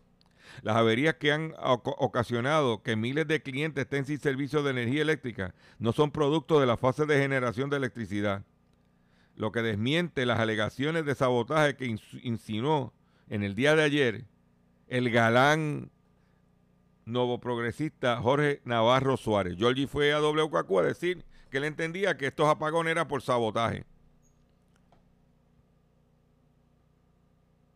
Las 0.63 0.75
averías 0.75 1.15
que 1.15 1.31
han 1.31 1.53
ocasionado 1.57 2.83
que 2.83 2.95
miles 2.95 3.27
de 3.27 3.41
clientes 3.41 3.83
estén 3.83 4.05
sin 4.05 4.19
servicio 4.19 4.63
de 4.63 4.71
energía 4.71 5.01
eléctrica 5.01 5.55
no 5.79 5.93
son 5.93 6.11
producto 6.11 6.59
de 6.59 6.65
la 6.65 6.77
fase 6.77 7.05
de 7.05 7.19
generación 7.19 7.69
de 7.69 7.77
electricidad, 7.77 8.43
lo 9.35 9.51
que 9.51 9.61
desmiente 9.61 10.25
las 10.25 10.39
alegaciones 10.39 11.05
de 11.05 11.15
sabotaje 11.15 11.77
que 11.77 11.97
insinuó 12.21 12.93
en 13.29 13.43
el 13.43 13.55
día 13.55 13.75
de 13.75 13.83
ayer 13.83 14.25
el 14.87 15.09
galán 15.09 15.89
nuevo 17.05 17.39
progresista 17.39 18.17
Jorge 18.17 18.61
Navarro 18.65 19.15
Suárez. 19.17 19.55
Georgie 19.57 19.87
fue 19.87 20.11
a 20.13 20.19
WKQ 20.19 20.79
a 20.79 20.83
decir 20.83 21.25
que 21.49 21.57
él 21.57 21.63
entendía 21.63 22.17
que 22.17 22.27
estos 22.27 22.47
apagones 22.47 22.91
eran 22.91 23.07
por 23.07 23.21
sabotaje. 23.21 23.85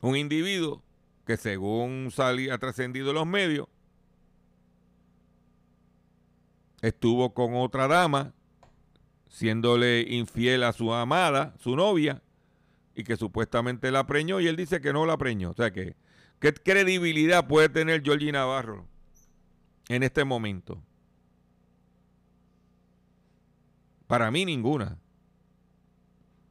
Un 0.05 0.15
individuo 0.15 0.83
que 1.25 1.35
según 1.35 2.11
salía 2.11 2.59
trascendido 2.59 3.09
en 3.09 3.15
los 3.15 3.25
medios, 3.25 3.67
estuvo 6.83 7.33
con 7.33 7.55
otra 7.55 7.87
dama, 7.87 8.31
siéndole 9.29 10.01
infiel 10.07 10.63
a 10.63 10.73
su 10.73 10.93
amada, 10.93 11.55
su 11.57 11.75
novia, 11.75 12.21
y 12.93 13.03
que 13.03 13.17
supuestamente 13.17 13.89
la 13.89 14.05
preñó, 14.05 14.39
y 14.39 14.45
él 14.45 14.55
dice 14.55 14.79
que 14.79 14.93
no 14.93 15.07
la 15.07 15.17
preñó. 15.17 15.49
O 15.49 15.55
sea 15.55 15.71
que, 15.71 15.95
¿qué 16.39 16.53
credibilidad 16.53 17.47
puede 17.47 17.69
tener 17.69 18.03
Georgie 18.03 18.31
Navarro 18.31 18.85
en 19.89 20.03
este 20.03 20.23
momento? 20.23 20.83
Para 24.05 24.29
mí 24.29 24.45
ninguna. 24.45 24.99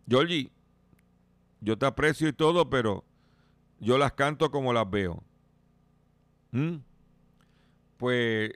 Georgie, 0.08 0.50
yo 1.60 1.78
te 1.78 1.86
aprecio 1.86 2.26
y 2.26 2.32
todo, 2.32 2.68
pero 2.68 3.04
yo 3.84 3.98
las 3.98 4.12
canto 4.12 4.50
como 4.50 4.72
las 4.72 4.90
veo. 4.90 5.22
¿Mm? 6.50 6.76
Pues 7.98 8.52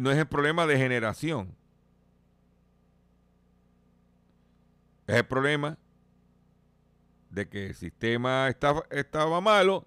no 0.00 0.10
es 0.10 0.18
el 0.18 0.26
problema 0.26 0.66
de 0.66 0.76
generación. 0.76 1.56
Es 5.06 5.16
el 5.16 5.24
problema 5.24 5.78
de 7.30 7.48
que 7.48 7.68
el 7.68 7.74
sistema 7.74 8.48
estaba, 8.48 8.84
estaba 8.90 9.40
malo 9.40 9.86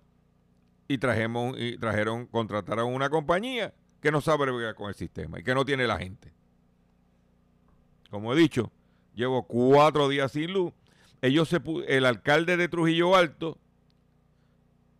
y, 0.87 0.97
trajemos, 0.97 1.55
y 1.57 1.77
trajeron, 1.77 2.25
contrataron 2.25 2.93
una 2.93 3.09
compañía 3.09 3.73
que 4.01 4.11
no 4.11 4.19
sabe 4.19 4.73
con 4.73 4.89
el 4.89 4.95
sistema 4.95 5.39
y 5.39 5.43
que 5.43 5.53
no 5.53 5.63
tiene 5.63 5.85
la 5.87 5.97
gente. 5.97 6.33
Como 8.09 8.33
he 8.33 8.35
dicho, 8.35 8.71
llevo 9.13 9.43
cuatro 9.47 10.09
días 10.09 10.31
sin 10.31 10.51
luz. 10.53 10.73
Ellos 11.21 11.47
se, 11.47 11.61
el 11.87 12.05
alcalde 12.05 12.57
de 12.57 12.67
Trujillo 12.67 13.15
Alto 13.15 13.57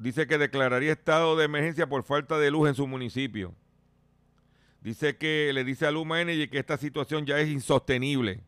dice 0.03 0.27
que 0.27 0.37
declararía 0.37 0.91
estado 0.91 1.37
de 1.37 1.45
emergencia 1.45 1.87
por 1.87 2.03
falta 2.03 2.37
de 2.37 2.51
luz 2.51 2.67
en 2.67 2.75
su 2.75 2.87
municipio. 2.87 3.55
Dice 4.81 5.15
que 5.15 5.51
le 5.53 5.63
dice 5.63 5.87
a 5.87 5.91
Luma 5.91 6.19
Energy 6.19 6.49
que 6.49 6.59
esta 6.59 6.75
situación 6.75 7.25
ya 7.25 7.39
es 7.39 7.47
insostenible. 7.47 8.41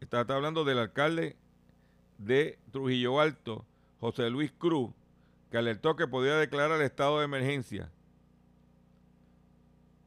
Está, 0.00 0.20
hablando 0.22 0.64
del 0.64 0.80
alcalde 0.80 1.36
de 2.18 2.58
Trujillo 2.72 3.20
Alto, 3.20 3.64
José 4.00 4.28
Luis 4.28 4.52
Cruz, 4.58 4.90
que 5.52 5.58
alertó 5.58 5.94
que 5.94 6.08
podía 6.08 6.34
declarar 6.34 6.82
estado 6.82 7.20
de 7.20 7.26
emergencia. 7.26 7.88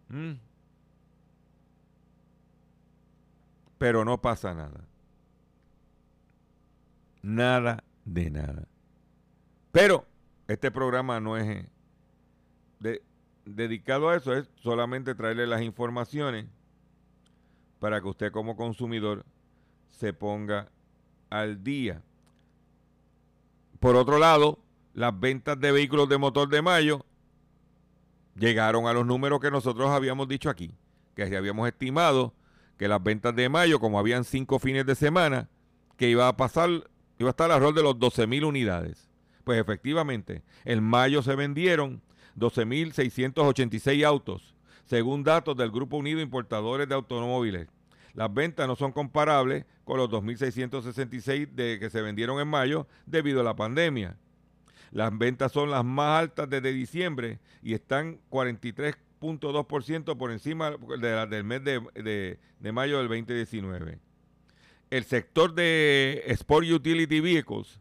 Mm. 0.09 0.33
Pero 3.77 4.03
no 4.03 4.21
pasa 4.21 4.53
nada. 4.53 4.83
Nada 7.21 7.81
de 8.03 8.29
nada. 8.29 8.67
Pero 9.71 10.05
este 10.47 10.71
programa 10.71 11.19
no 11.19 11.37
es 11.37 11.65
eh, 12.83 13.01
dedicado 13.45 14.09
a 14.09 14.15
eso, 14.15 14.33
es 14.33 14.49
solamente 14.55 15.15
traerle 15.15 15.47
las 15.47 15.61
informaciones 15.61 16.45
para 17.79 18.01
que 18.01 18.07
usted 18.07 18.31
como 18.31 18.55
consumidor 18.55 19.25
se 19.89 20.13
ponga 20.13 20.69
al 21.29 21.63
día. 21.63 22.01
Por 23.79 23.95
otro 23.95 24.17
lado, 24.17 24.59
las 24.93 25.17
ventas 25.17 25.59
de 25.59 25.71
vehículos 25.71 26.09
de 26.09 26.17
motor 26.17 26.49
de 26.49 26.61
mayo 26.61 27.05
llegaron 28.35 28.87
a 28.87 28.93
los 28.93 29.05
números 29.05 29.39
que 29.39 29.51
nosotros 29.51 29.89
habíamos 29.89 30.27
dicho 30.27 30.49
aquí, 30.49 30.73
que 31.15 31.23
habíamos 31.35 31.67
estimado 31.67 32.33
que 32.77 32.87
las 32.87 33.03
ventas 33.03 33.35
de 33.35 33.49
mayo, 33.49 33.79
como 33.79 33.99
habían 33.99 34.23
cinco 34.23 34.57
fines 34.57 34.85
de 34.85 34.95
semana, 34.95 35.49
que 35.97 36.09
iba 36.09 36.29
a 36.29 36.37
pasar, 36.37 36.69
iba 37.17 37.29
a 37.29 37.31
estar 37.31 37.51
alrededor 37.51 37.75
de 37.75 37.83
los 37.83 37.99
12 37.99 38.25
mil 38.25 38.45
unidades. 38.45 39.08
Pues 39.49 39.59
efectivamente, 39.59 40.43
en 40.63 40.83
mayo 40.83 41.23
se 41.23 41.33
vendieron 41.33 42.03
12.686 42.37 44.05
autos, 44.05 44.53
según 44.85 45.23
datos 45.23 45.57
del 45.57 45.71
Grupo 45.71 45.97
Unido 45.97 46.21
Importadores 46.21 46.87
de 46.87 46.93
Automóviles. 46.93 47.67
Las 48.13 48.31
ventas 48.31 48.67
no 48.67 48.75
son 48.75 48.91
comparables 48.91 49.65
con 49.85 49.97
los 49.97 50.07
2.666 50.11 51.49
de 51.49 51.79
que 51.79 51.89
se 51.89 52.03
vendieron 52.03 52.39
en 52.39 52.47
mayo 52.47 52.85
debido 53.07 53.41
a 53.41 53.43
la 53.43 53.55
pandemia. 53.55 54.19
Las 54.91 55.17
ventas 55.17 55.51
son 55.51 55.71
las 55.71 55.83
más 55.83 56.19
altas 56.19 56.47
desde 56.47 56.71
diciembre 56.71 57.39
y 57.63 57.73
están 57.73 58.19
43.2% 58.29 60.15
por 60.15 60.31
encima 60.31 60.75
de 60.99 61.11
la 61.11 61.25
del 61.25 61.43
mes 61.43 61.63
de, 61.63 62.37
mayo 62.71 62.99
del 62.99 63.07
2019. 63.07 63.97
El 64.91 65.03
sector 65.05 65.55
de 65.55 66.21
Sport 66.27 66.67
Utility 66.67 67.19
Vehicles 67.19 67.79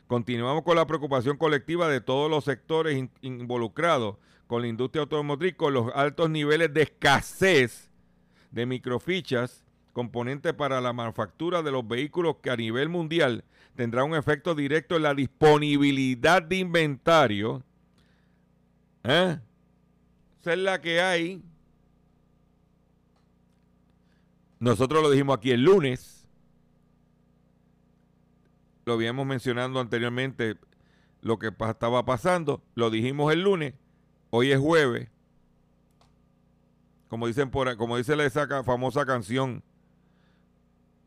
Continuamos 0.06 0.64
con 0.64 0.76
la 0.76 0.86
preocupación 0.86 1.38
colectiva 1.38 1.88
de 1.88 2.02
todos 2.02 2.30
los 2.30 2.44
sectores 2.44 3.08
involucrados 3.22 4.16
con 4.46 4.60
la 4.60 4.68
industria 4.68 5.00
automotriz 5.00 5.54
con 5.54 5.72
los 5.72 5.90
altos 5.94 6.28
niveles 6.28 6.74
de 6.74 6.82
escasez 6.82 7.90
de 8.50 8.66
microfichas, 8.66 9.64
componentes 9.94 10.52
para 10.52 10.82
la 10.82 10.92
manufactura 10.92 11.62
de 11.62 11.70
los 11.70 11.88
vehículos 11.88 12.36
que 12.42 12.50
a 12.50 12.56
nivel 12.56 12.90
mundial 12.90 13.44
tendrá 13.76 14.04
un 14.04 14.14
efecto 14.14 14.54
directo 14.54 14.96
en 14.96 15.04
la 15.04 15.14
disponibilidad 15.14 16.42
de 16.42 16.56
inventario. 16.56 17.62
¿Eh? 19.04 19.38
Esa 20.42 20.52
es 20.52 20.58
la 20.58 20.82
que 20.82 21.00
hay. 21.00 21.42
Nosotros 24.58 25.02
lo 25.02 25.10
dijimos 25.10 25.38
aquí 25.38 25.50
el 25.50 25.62
lunes. 25.62 26.21
Lo 28.84 28.94
habíamos 28.94 29.26
mencionado 29.26 29.78
anteriormente 29.80 30.56
lo 31.20 31.38
que 31.38 31.48
estaba 31.68 32.04
pasando. 32.04 32.62
Lo 32.74 32.90
dijimos 32.90 33.32
el 33.32 33.42
lunes. 33.42 33.74
Hoy 34.30 34.52
es 34.52 34.58
jueves. 34.58 35.08
Como 37.08 37.26
dicen 37.26 37.50
como 37.50 37.96
dice 37.96 38.14
esa 38.24 38.64
famosa 38.64 39.04
canción 39.04 39.62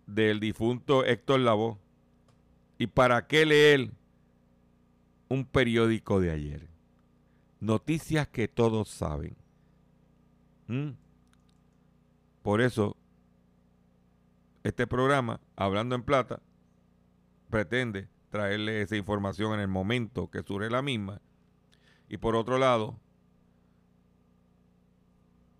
del 0.05 0.39
difunto 0.39 1.03
Héctor 1.03 1.39
Lavoe. 1.39 1.77
¿Y 2.77 2.87
para 2.87 3.25
qué 3.27 3.45
leer 3.45 3.91
un 5.29 5.45
periódico 5.45 6.19
de 6.19 6.31
ayer? 6.31 6.67
Noticias 7.59 8.27
que 8.27 8.47
todos 8.47 8.89
saben. 8.89 9.35
¿Mm? 10.67 10.91
Por 12.43 12.61
eso, 12.61 12.95
este 14.63 14.85
programa, 14.85 15.39
Hablando 15.55 15.95
en 15.95 16.03
Plata, 16.03 16.41
pretende 17.55 18.09
traerle 18.31 18.81
esa 18.81 18.97
información 18.97 19.53
en 19.53 19.61
el 19.61 19.69
momento 19.69 20.29
que 20.29 20.43
surge 20.43 20.69
la 20.69 20.81
misma. 20.81 21.21
Y 22.09 22.17
por 22.17 22.35
otro 22.35 22.57
lado, 22.57 22.99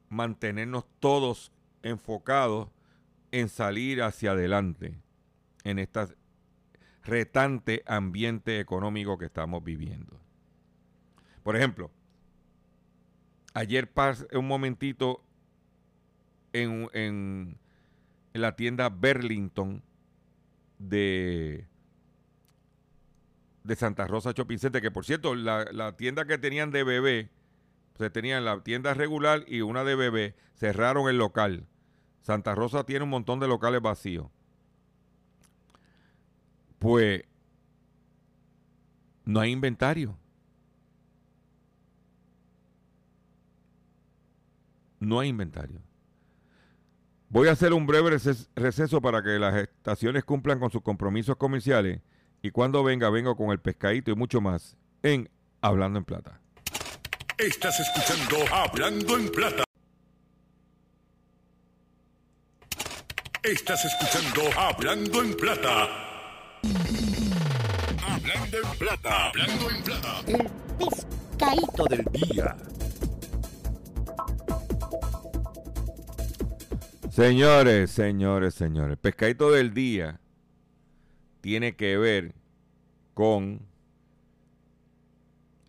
mantenernos 0.09 0.83
todos 0.99 1.53
enfocados 1.83 2.67
en 3.31 3.47
salir 3.47 4.03
hacia 4.03 4.31
adelante 4.31 4.99
en 5.63 5.79
este 5.79 6.01
retante 7.01 7.81
ambiente 7.85 8.59
económico 8.59 9.17
que 9.17 9.27
estamos 9.27 9.63
viviendo. 9.63 10.19
Por 11.43 11.55
ejemplo, 11.55 11.91
ayer 13.53 13.89
pasé 13.89 14.27
un 14.37 14.49
momentito 14.49 15.23
en, 16.51 16.89
en, 16.91 17.57
la 18.33 18.57
tienda 18.57 18.89
Burlington 18.89 19.81
de, 20.77 21.69
de 23.65 23.75
Santa 23.75 24.05
Rosa 24.05 24.31
Shopping 24.31 24.57
que 24.57 24.91
por 24.91 25.05
cierto, 25.05 25.35
la, 25.35 25.65
la 25.71 25.97
tienda 25.97 26.25
que 26.25 26.37
tenían 26.37 26.71
de 26.71 26.83
bebé 26.83 27.29
se 27.97 28.09
tenían 28.09 28.45
la 28.45 28.61
tienda 28.61 28.93
regular 28.93 29.43
y 29.47 29.61
una 29.61 29.83
de 29.83 29.95
bebé, 29.95 30.35
cerraron 30.53 31.09
el 31.09 31.17
local. 31.17 31.65
Santa 32.21 32.53
Rosa 32.53 32.85
tiene 32.85 33.03
un 33.03 33.09
montón 33.09 33.39
de 33.39 33.47
locales 33.47 33.81
vacíos. 33.81 34.27
Pues 36.77 37.23
no 39.23 39.39
hay 39.39 39.51
inventario. 39.51 40.17
No 44.99 45.19
hay 45.19 45.29
inventario. 45.29 45.81
Voy 47.29 47.47
a 47.47 47.51
hacer 47.51 47.73
un 47.73 47.87
breve 47.87 48.17
receso 48.55 49.01
para 49.01 49.23
que 49.23 49.39
las 49.39 49.55
estaciones 49.55 50.23
cumplan 50.25 50.59
con 50.59 50.69
sus 50.69 50.81
compromisos 50.81 51.37
comerciales 51.37 52.01
y 52.45 52.51
cuando 52.51 52.83
venga, 52.83 53.09
vengo 53.09 53.35
con 53.35 53.49
el 53.49 53.57
pescadito 53.57 54.11
y 54.11 54.15
mucho 54.15 54.39
más 54.39 54.77
en 55.01 55.27
Hablando 55.61 55.97
en 55.97 56.05
Plata. 56.05 56.39
Estás 57.39 57.79
escuchando 57.79 58.37
Hablando 58.53 59.17
en 59.17 59.29
Plata. 59.29 59.63
Estás 63.41 63.83
escuchando 63.83 64.43
Hablando 64.59 65.23
en 65.23 65.33
Plata. 65.35 65.89
Hablando 68.07 68.57
en 68.57 68.77
Plata. 68.77 69.27
Hablando 69.29 69.69
en 69.71 69.83
Plata. 69.83 70.21
El 70.27 70.51
pescadito 70.77 71.85
del 71.85 72.05
día. 72.11 72.55
Señores, 77.09 77.89
señores, 77.89 78.53
señores. 78.53 78.99
Pescadito 78.99 79.49
del 79.49 79.73
día 79.73 80.19
tiene 81.45 81.75
que 81.75 81.95
ver 81.95 82.33
con 83.13 83.59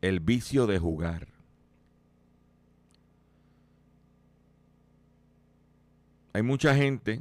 el 0.00 0.20
vicio 0.20 0.66
de 0.66 0.78
jugar. 0.78 1.28
Hay 6.32 6.40
mucha 6.40 6.74
gente 6.74 7.20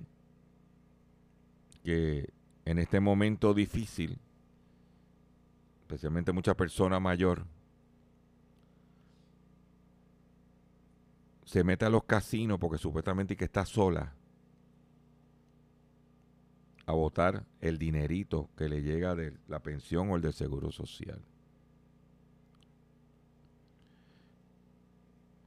que 1.83 2.29
en 2.63 2.79
este 2.79 3.01
momento 3.01 3.53
difícil, 3.53 4.19
especialmente 5.81 6.31
mucha 6.31 6.55
persona 6.55 6.97
mayor, 7.01 7.45
se 11.43 11.65
mete 11.65 11.83
a 11.83 11.89
los 11.89 12.05
casinos 12.05 12.57
porque 12.57 12.77
supuestamente 12.77 13.35
que 13.35 13.43
está 13.43 13.65
sola 13.65 14.15
a 16.85 16.93
votar 16.93 17.45
el 17.61 17.77
dinerito 17.77 18.49
que 18.57 18.69
le 18.69 18.81
llega 18.81 19.15
de 19.15 19.37
la 19.47 19.59
pensión 19.59 20.09
o 20.09 20.15
el 20.15 20.21
del 20.21 20.33
seguro 20.33 20.71
social. 20.71 21.21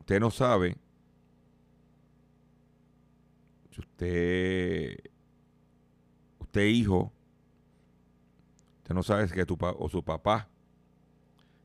Usted 0.01 0.21
no 0.21 0.31
sabe 0.31 0.77
si 3.71 3.81
usted 3.81 4.99
usted 6.39 6.65
hijo 6.65 7.13
usted 8.79 8.95
no 8.95 9.03
sabe 9.03 9.29
que 9.29 9.45
tu 9.45 9.57
o 9.61 9.89
su 9.89 10.03
papá 10.03 10.49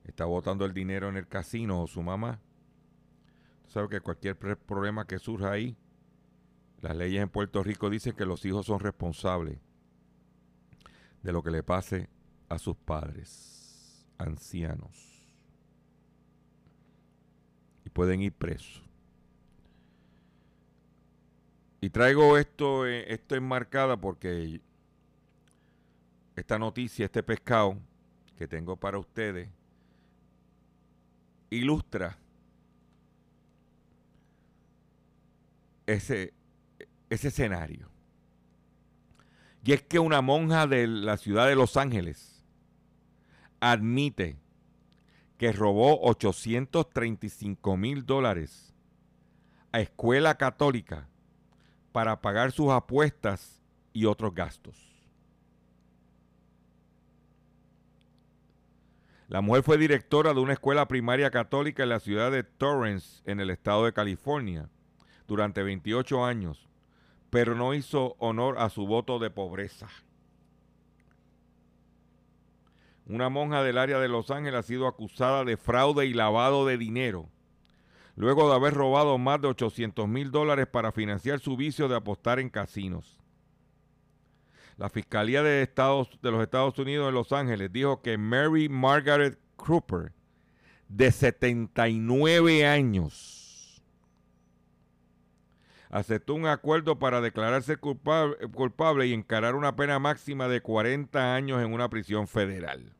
está 0.03 0.25
botando 0.25 0.65
el 0.65 0.73
dinero 0.73 1.07
en 1.07 1.15
el 1.15 1.27
casino 1.27 1.81
o 1.81 1.87
su 1.87 2.03
mamá 2.03 2.41
sabe 3.73 3.89
que 3.89 4.01
cualquier 4.01 4.37
problema 4.37 5.07
que 5.07 5.17
surja 5.17 5.51
ahí, 5.51 5.75
las 6.83 6.97
leyes 6.97 7.23
en 7.23 7.29
Puerto 7.29 7.63
Rico 7.63 7.89
dicen 7.89 8.13
que 8.13 8.25
los 8.25 8.43
hijos 8.43 8.65
son 8.65 8.81
responsables 8.81 9.57
de 11.21 11.31
lo 11.31 11.41
que 11.41 11.49
le 11.49 11.63
pase 11.63 12.09
a 12.49 12.59
sus 12.59 12.75
padres 12.75 14.05
ancianos. 14.17 15.25
Y 17.85 17.89
pueden 17.89 18.21
ir 18.21 18.33
presos. 18.33 18.83
Y 21.79 21.89
traigo 21.89 22.37
esto, 22.37 22.85
eh, 22.85 23.13
esto 23.13 23.35
enmarcada 23.35 23.95
porque 23.95 24.59
esta 26.35 26.59
noticia, 26.59 27.05
este 27.05 27.23
pescado 27.23 27.77
que 28.37 28.45
tengo 28.45 28.75
para 28.75 28.99
ustedes, 28.99 29.47
ilustra 31.49 32.17
ese, 35.85 36.33
ese 37.13 37.29
escenario. 37.29 37.89
Y 39.63 39.73
es 39.73 39.81
que 39.81 39.99
una 39.99 40.21
monja 40.21 40.67
de 40.67 40.87
la 40.87 41.17
ciudad 41.17 41.47
de 41.47 41.55
Los 41.55 41.77
Ángeles 41.77 42.43
admite 43.59 44.37
que 45.37 45.51
robó 45.51 46.01
835 46.01 47.77
mil 47.77 48.05
dólares 48.05 48.73
a 49.71 49.79
escuela 49.79 50.35
católica 50.35 51.07
para 51.91 52.21
pagar 52.21 52.51
sus 52.51 52.71
apuestas 52.71 53.61
y 53.93 54.05
otros 54.05 54.33
gastos. 54.33 54.93
La 59.27 59.41
mujer 59.41 59.63
fue 59.63 59.77
directora 59.77 60.33
de 60.33 60.39
una 60.41 60.53
escuela 60.53 60.87
primaria 60.87 61.31
católica 61.31 61.83
en 61.83 61.89
la 61.89 61.99
ciudad 61.99 62.31
de 62.31 62.43
Torrance, 62.43 63.21
en 63.25 63.39
el 63.39 63.49
estado 63.49 63.85
de 63.85 63.93
California 63.93 64.69
durante 65.27 65.63
28 65.63 66.23
años, 66.25 66.69
pero 67.33 67.55
no 67.55 67.73
hizo 67.73 68.15
honor 68.19 68.59
a 68.59 68.69
su 68.69 68.85
voto 68.85 69.17
de 69.17 69.31
pobreza. 69.31 69.87
Una 73.07 73.27
monja 73.29 73.63
del 73.63 73.79
área 73.79 73.97
de 73.97 74.07
Los 74.07 74.29
Ángeles 74.29 74.59
ha 74.59 74.61
sido 74.61 74.85
acusada 74.85 75.43
de 75.43 75.57
fraude 75.57 76.05
y 76.05 76.13
lavado 76.13 76.67
de 76.67 76.77
dinero, 76.77 77.27
luego 78.15 78.47
de 78.49 78.55
haber 78.55 78.75
robado 78.75 79.17
más 79.17 79.41
de 79.41 79.47
800 79.47 80.07
mil 80.07 80.29
dólares 80.29 80.67
para 80.67 80.91
financiar 80.91 81.39
su 81.39 81.57
vicio 81.57 81.87
de 81.87 81.95
apostar 81.95 82.37
en 82.39 82.51
casinos. 82.51 83.17
La 84.77 84.89
Fiscalía 84.89 85.41
de, 85.41 85.63
Estados, 85.63 86.11
de 86.21 86.29
los 86.29 86.43
Estados 86.43 86.77
Unidos 86.77 87.09
en 87.09 87.15
Los 87.15 87.31
Ángeles 87.31 87.73
dijo 87.73 88.03
que 88.03 88.15
Mary 88.15 88.69
Margaret 88.69 89.39
Cooper, 89.55 90.11
de 90.87 91.11
79 91.11 92.67
años, 92.67 93.42
aceptó 95.93 96.33
un 96.33 96.47
acuerdo 96.47 96.97
para 96.97 97.21
declararse 97.21 97.77
culpable, 97.77 99.05
y 99.05 99.13
encarar 99.13 99.53
una 99.53 99.75
pena 99.75 99.99
máxima 99.99 100.47
de 100.47 100.59
40 100.59 101.35
años 101.35 101.63
en 101.63 101.71
una 101.71 101.87
prisión 101.87 102.27
federal. 102.27 102.95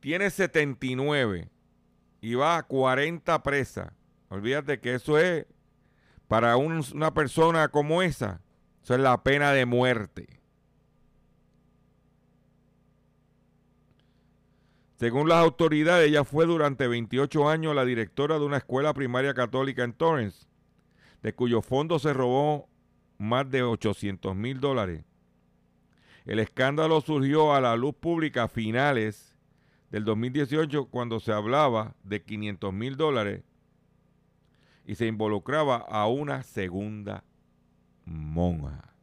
Tiene 0.00 0.30
79 0.30 1.48
y 2.20 2.34
va 2.34 2.56
a 2.56 2.64
40 2.64 3.40
presas. 3.44 3.92
Olvídate 4.30 4.80
que 4.80 4.94
eso 4.94 5.16
es, 5.16 5.46
para 6.26 6.56
una 6.56 7.14
persona 7.14 7.68
como 7.68 8.02
esa, 8.02 8.40
eso 8.82 8.94
es 8.94 9.00
la 9.00 9.22
pena 9.22 9.52
de 9.52 9.64
muerte. 9.64 10.40
Según 14.96 15.28
las 15.28 15.38
autoridades, 15.38 16.08
ella 16.08 16.24
fue 16.24 16.46
durante 16.46 16.88
28 16.88 17.48
años 17.48 17.76
la 17.76 17.84
directora 17.84 18.40
de 18.40 18.44
una 18.44 18.56
escuela 18.56 18.92
primaria 18.92 19.34
católica 19.34 19.84
en 19.84 19.92
Torrance 19.92 20.47
de 21.22 21.34
cuyo 21.34 21.62
fondo 21.62 21.98
se 21.98 22.12
robó 22.12 22.68
más 23.18 23.50
de 23.50 23.62
800 23.62 24.34
mil 24.36 24.60
dólares. 24.60 25.04
El 26.24 26.38
escándalo 26.38 27.00
surgió 27.00 27.54
a 27.54 27.60
la 27.60 27.76
luz 27.76 27.94
pública 27.94 28.44
a 28.44 28.48
finales 28.48 29.34
del 29.90 30.04
2018 30.04 30.86
cuando 30.86 31.20
se 31.20 31.32
hablaba 31.32 31.94
de 32.04 32.22
500 32.22 32.72
mil 32.72 32.96
dólares 32.96 33.42
y 34.84 34.94
se 34.94 35.06
involucraba 35.06 35.76
a 35.76 36.06
una 36.06 36.42
segunda 36.42 37.24
monja. 38.04 38.94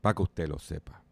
Para 0.00 0.14
que 0.14 0.22
usted 0.22 0.48
lo 0.48 0.58
sepa. 0.58 1.02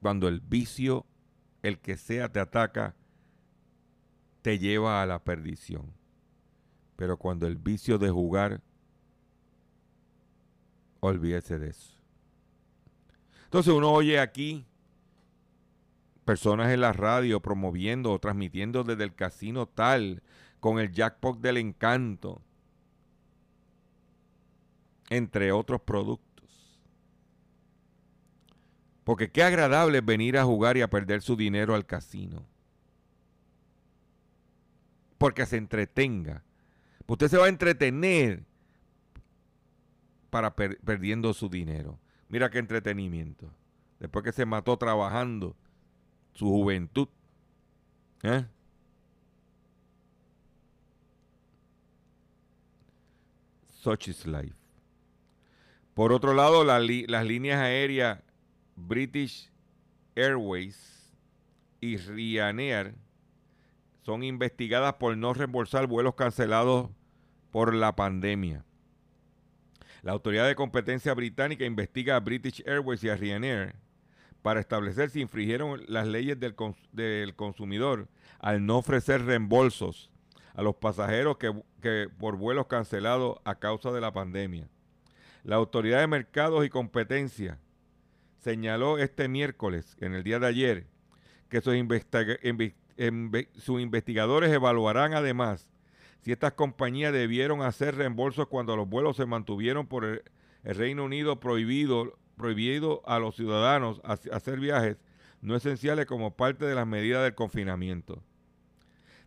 Cuando 0.00 0.26
el 0.26 0.40
vicio 0.40 1.06
el 1.62 1.78
que 1.78 1.96
sea 1.96 2.30
te 2.30 2.40
ataca, 2.40 2.94
te 4.42 4.58
lleva 4.58 5.02
a 5.02 5.06
la 5.06 5.22
perdición. 5.22 5.92
Pero 6.96 7.16
cuando 7.16 7.46
el 7.46 7.56
vicio 7.56 7.98
de 7.98 8.10
jugar, 8.10 8.60
olvídese 11.00 11.58
de 11.58 11.70
eso. 11.70 11.96
Entonces 13.44 13.72
uno 13.72 13.92
oye 13.92 14.18
aquí 14.18 14.64
personas 16.24 16.72
en 16.72 16.80
la 16.80 16.92
radio 16.92 17.40
promoviendo 17.40 18.12
o 18.12 18.18
transmitiendo 18.18 18.84
desde 18.84 19.04
el 19.04 19.14
casino 19.14 19.66
tal, 19.66 20.22
con 20.60 20.78
el 20.78 20.92
jackpot 20.92 21.40
del 21.40 21.56
encanto, 21.56 22.40
entre 25.10 25.52
otros 25.52 25.80
productos. 25.82 26.31
Porque 29.04 29.30
qué 29.30 29.42
agradable 29.42 29.98
es 29.98 30.04
venir 30.04 30.38
a 30.38 30.44
jugar 30.44 30.76
y 30.76 30.82
a 30.82 30.90
perder 30.90 31.22
su 31.22 31.36
dinero 31.36 31.74
al 31.74 31.86
casino. 31.86 32.46
Porque 35.18 35.46
se 35.46 35.56
entretenga. 35.56 36.44
Usted 37.06 37.28
se 37.28 37.36
va 37.36 37.46
a 37.46 37.48
entretener 37.48 38.44
para 40.30 40.54
perdiendo 40.54 41.34
su 41.34 41.48
dinero. 41.48 41.98
Mira 42.28 42.50
qué 42.50 42.58
entretenimiento. 42.58 43.52
Después 43.98 44.24
que 44.24 44.32
se 44.32 44.46
mató 44.46 44.76
trabajando 44.78 45.54
su 46.32 46.46
juventud. 46.48 47.08
¿Eh? 48.22 48.46
Such 53.68 54.08
is 54.08 54.26
life. 54.26 54.56
Por 55.92 56.12
otro 56.12 56.32
lado, 56.32 56.64
las 56.64 57.26
líneas 57.26 57.60
aéreas 57.60 58.20
British 58.76 59.50
Airways 60.14 61.14
y 61.80 61.96
Ryanair 61.96 62.94
son 64.02 64.22
investigadas 64.22 64.94
por 64.94 65.16
no 65.16 65.34
reembolsar 65.34 65.86
vuelos 65.86 66.14
cancelados 66.14 66.90
por 67.50 67.74
la 67.74 67.94
pandemia. 67.94 68.64
La 70.02 70.12
autoridad 70.12 70.48
de 70.48 70.56
competencia 70.56 71.14
británica 71.14 71.64
investiga 71.64 72.16
a 72.16 72.20
British 72.20 72.62
Airways 72.66 73.04
y 73.04 73.08
a 73.08 73.16
Ryanair 73.16 73.76
para 74.42 74.60
establecer 74.60 75.10
si 75.10 75.20
infringieron 75.20 75.82
las 75.86 76.06
leyes 76.08 76.40
del, 76.40 76.56
del 76.92 77.36
consumidor 77.36 78.08
al 78.40 78.66
no 78.66 78.78
ofrecer 78.78 79.24
reembolsos 79.24 80.10
a 80.54 80.62
los 80.62 80.74
pasajeros 80.76 81.36
que, 81.38 81.52
que 81.80 82.08
por 82.18 82.36
vuelos 82.36 82.66
cancelados 82.66 83.38
a 83.44 83.54
causa 83.54 83.92
de 83.92 84.00
la 84.00 84.12
pandemia. 84.12 84.68
La 85.44 85.56
Autoridad 85.56 86.00
de 86.00 86.06
Mercados 86.06 86.64
y 86.64 86.68
Competencia 86.68 87.58
señaló 88.42 88.98
este 88.98 89.28
miércoles, 89.28 89.96
en 90.00 90.14
el 90.14 90.24
día 90.24 90.40
de 90.40 90.48
ayer, 90.48 90.86
que 91.48 91.60
sus, 91.60 91.76
investigadores 93.80 94.50
evaluarán 94.50 95.14
además 95.14 95.70
si 96.22 96.32
estas 96.32 96.52
compañías 96.52 97.12
debieron 97.12 97.62
hacer 97.62 97.94
reembolsos 97.94 98.48
cuando 98.48 98.76
los 98.76 98.88
vuelos 98.88 99.16
se 99.16 99.26
mantuvieron 99.26 99.86
por 99.86 100.04
el, 100.04 100.22
Reino 100.64 101.04
Unido 101.04 101.40
prohibido, 101.40 102.16
prohibido 102.36 103.02
a 103.04 103.18
los 103.18 103.34
ciudadanos 103.34 104.00
hacer 104.04 104.60
viajes 104.60 104.96
no 105.40 105.56
esenciales 105.56 106.06
como 106.06 106.36
parte 106.36 106.64
de 106.64 106.76
las 106.76 106.86
medidas 106.86 107.24
del 107.24 107.34
confinamiento. 107.34 108.22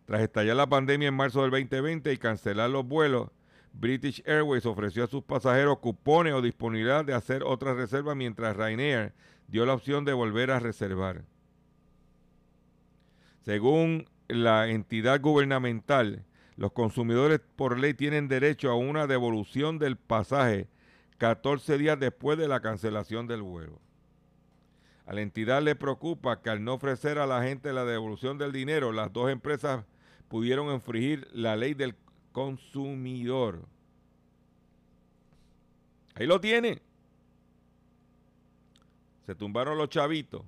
Tras 0.06 0.22
estallar 0.22 0.56
la 0.56 0.66
pandemia 0.66 1.08
en 1.08 1.14
marzo 1.14 1.42
del 1.42 1.50
2020 1.50 2.10
y 2.10 2.16
cancelar 2.16 2.70
los 2.70 2.86
vuelos, 2.86 3.28
British 3.78 4.22
Airways 4.24 4.64
ofreció 4.64 5.04
a 5.04 5.06
sus 5.06 5.22
pasajeros 5.22 5.80
cupones 5.80 6.32
o 6.32 6.40
disponibilidad 6.40 7.04
de 7.04 7.12
hacer 7.12 7.42
otra 7.44 7.74
reserva 7.74 8.14
mientras 8.14 8.56
Ryanair 8.56 9.12
dio 9.48 9.66
la 9.66 9.74
opción 9.74 10.04
de 10.04 10.14
volver 10.14 10.50
a 10.50 10.60
reservar. 10.60 11.24
Según 13.42 14.08
la 14.28 14.68
entidad 14.68 15.20
gubernamental, 15.20 16.24
los 16.56 16.72
consumidores 16.72 17.40
por 17.54 17.78
ley 17.78 17.92
tienen 17.92 18.28
derecho 18.28 18.70
a 18.70 18.76
una 18.76 19.06
devolución 19.06 19.78
del 19.78 19.96
pasaje 19.96 20.68
14 21.18 21.76
días 21.76 22.00
después 22.00 22.38
de 22.38 22.48
la 22.48 22.60
cancelación 22.60 23.26
del 23.26 23.42
vuelo. 23.42 23.78
A 25.04 25.12
la 25.12 25.20
entidad 25.20 25.62
le 25.62 25.76
preocupa 25.76 26.40
que 26.40 26.50
al 26.50 26.64
no 26.64 26.74
ofrecer 26.74 27.18
a 27.18 27.26
la 27.26 27.42
gente 27.42 27.72
la 27.72 27.84
devolución 27.84 28.38
del 28.38 28.52
dinero, 28.52 28.90
las 28.90 29.12
dos 29.12 29.30
empresas 29.30 29.84
pudieron 30.28 30.72
infringir 30.72 31.28
la 31.32 31.56
ley 31.56 31.74
del 31.74 31.94
consumidor. 32.36 33.62
Ahí 36.16 36.26
lo 36.26 36.38
tiene. 36.38 36.82
Se 39.24 39.34
tumbaron 39.34 39.78
los 39.78 39.88
chavitos. 39.88 40.42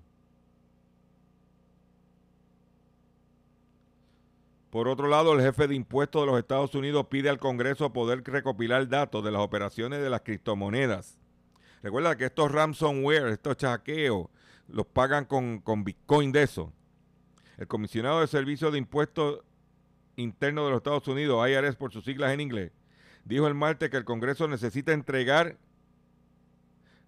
Por 4.68 4.86
otro 4.86 5.08
lado, 5.08 5.32
el 5.32 5.40
jefe 5.40 5.66
de 5.66 5.76
impuestos 5.76 6.20
de 6.20 6.26
los 6.26 6.38
Estados 6.38 6.74
Unidos 6.74 7.06
pide 7.08 7.30
al 7.30 7.38
Congreso 7.38 7.90
poder 7.90 8.22
recopilar 8.22 8.86
datos 8.86 9.24
de 9.24 9.32
las 9.32 9.40
operaciones 9.40 10.02
de 10.02 10.10
las 10.10 10.20
criptomonedas. 10.20 11.16
Recuerda 11.82 12.18
que 12.18 12.26
estos 12.26 12.52
ransomware, 12.52 13.28
estos 13.28 13.56
chaqueos, 13.56 14.26
los 14.66 14.84
pagan 14.84 15.24
con, 15.24 15.60
con 15.62 15.84
Bitcoin 15.84 16.32
de 16.32 16.42
eso. 16.42 16.70
El 17.56 17.66
comisionado 17.66 18.20
de 18.20 18.26
Servicios 18.26 18.72
de 18.72 18.78
Impuestos 18.78 19.40
Interno 20.18 20.64
de 20.64 20.70
los 20.70 20.78
Estados 20.78 21.08
Unidos, 21.08 21.48
IRS 21.48 21.76
por 21.76 21.92
sus 21.92 22.04
siglas 22.04 22.32
en 22.32 22.40
inglés, 22.40 22.72
dijo 23.24 23.46
el 23.46 23.54
martes 23.54 23.88
que 23.88 23.96
el 23.96 24.04
Congreso 24.04 24.48
necesita 24.48 24.92
entregar 24.92 25.56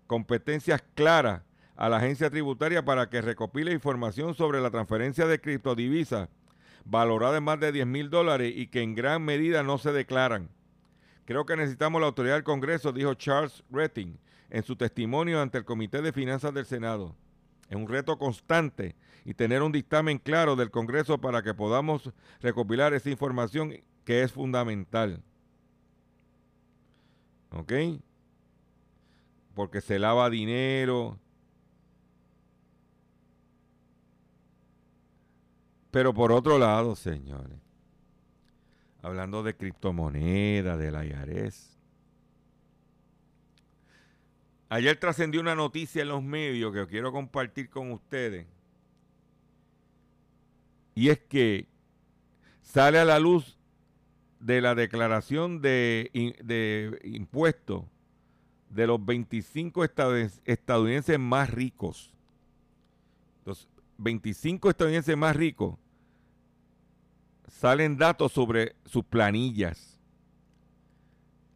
competencias 0.07 0.83
claras 0.95 1.43
a 1.77 1.89
la 1.89 1.97
agencia 1.97 2.31
tributaria 2.31 2.85
para 2.85 3.11
que 3.11 3.21
recopile 3.21 3.73
información 3.73 4.35
sobre 4.35 4.61
la 4.61 4.71
transferencia 4.71 5.27
de 5.27 5.41
criptodivisas 5.41 6.29
valorada 6.85 7.39
en 7.39 7.45
más 7.45 7.61
de 7.61 7.73
10 7.73 7.87
mil 7.87 8.11
dólares 8.11 8.53
y 8.55 8.69
que 8.69 8.83
en 8.83 8.95
gran 8.95 9.23
medida 9.23 9.63
no 9.63 9.79
se 9.79 9.93
declaran. 9.93 10.49
Creo 11.25 11.47
que 11.47 11.57
necesitamos 11.57 12.01
la 12.01 12.09
autoridad 12.09 12.35
del 12.35 12.45
Congreso, 12.45 12.93
dijo 12.93 13.15
Charles 13.15 13.63
Retting 13.71 14.19
en 14.51 14.63
su 14.63 14.77
testimonio 14.77 15.41
ante 15.41 15.59
el 15.59 15.65
Comité 15.65 16.03
de 16.03 16.13
Finanzas 16.13 16.53
del 16.53 16.67
Senado. 16.67 17.15
Es 17.71 17.77
un 17.77 17.89
reto 17.89 18.19
constante 18.19 18.97
y 19.25 19.35
tener 19.35 19.63
un 19.63 19.71
dictamen 19.71 20.19
claro 20.19 20.57
del 20.57 20.73
Congreso 20.73 21.19
para 21.19 21.43
que 21.43 21.55
podamos 21.55 22.13
recopilar 22.41 22.93
esa 22.95 23.11
información 23.11 23.73
que 24.05 24.25
es 24.25 24.33
fundamental. 24.33 25.23
¿Ok? 27.53 27.73
Porque 29.55 29.81
se 29.81 30.01
lava 30.01 30.29
dinero. 30.31 31.17
Pero 35.93 36.13
por 36.13 36.33
otro 36.33 36.59
lado, 36.59 36.97
señores, 36.97 37.59
hablando 39.01 39.45
de 39.45 39.55
criptomonedas, 39.55 40.77
de 40.77 40.91
la 40.91 41.05
ayer 44.71 44.97
trascendió 44.99 45.43
una 45.43 45.55
noticia 45.55 46.01
en 46.01 46.09
los 46.09 46.23
medios 46.23 46.73
que 46.73 46.87
quiero 46.87 47.13
compartir 47.13 47.69
con 47.69 47.93
ustedes 47.93 48.47
y 50.95 51.09
es 51.09 51.19
que 51.19 51.67
sale 52.63 52.99
a 52.99 53.05
la 53.05 53.19
luz 53.19 53.59
de 54.39 54.61
la 54.61 54.75
declaración 54.75 55.61
de, 55.61 56.11
impuestos 57.05 57.85
de 58.69 58.87
los 58.87 59.05
25 59.05 59.85
estadounidenses 60.45 61.19
más 61.19 61.51
ricos. 61.51 62.13
Los 63.45 63.69
25 63.99 64.71
estadounidenses 64.71 65.17
más 65.17 65.37
ricos 65.37 65.79
salen 67.49 67.97
datos 67.97 68.33
sobre 68.33 68.77
sus 68.85 69.05
planillas. 69.05 69.99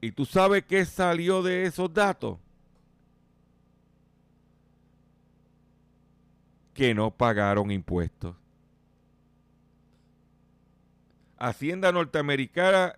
¿Y 0.00 0.12
tú 0.12 0.24
sabes 0.24 0.64
qué 0.64 0.85
salió 0.85 1.42
de 1.42 1.64
esos 1.64 1.92
datos? 1.92 2.38
Que 6.75 6.95
no 6.95 7.11
pagaron 7.11 7.71
impuestos. 7.71 8.37
Hacienda 11.39 11.93
norteamericana, 11.93 12.95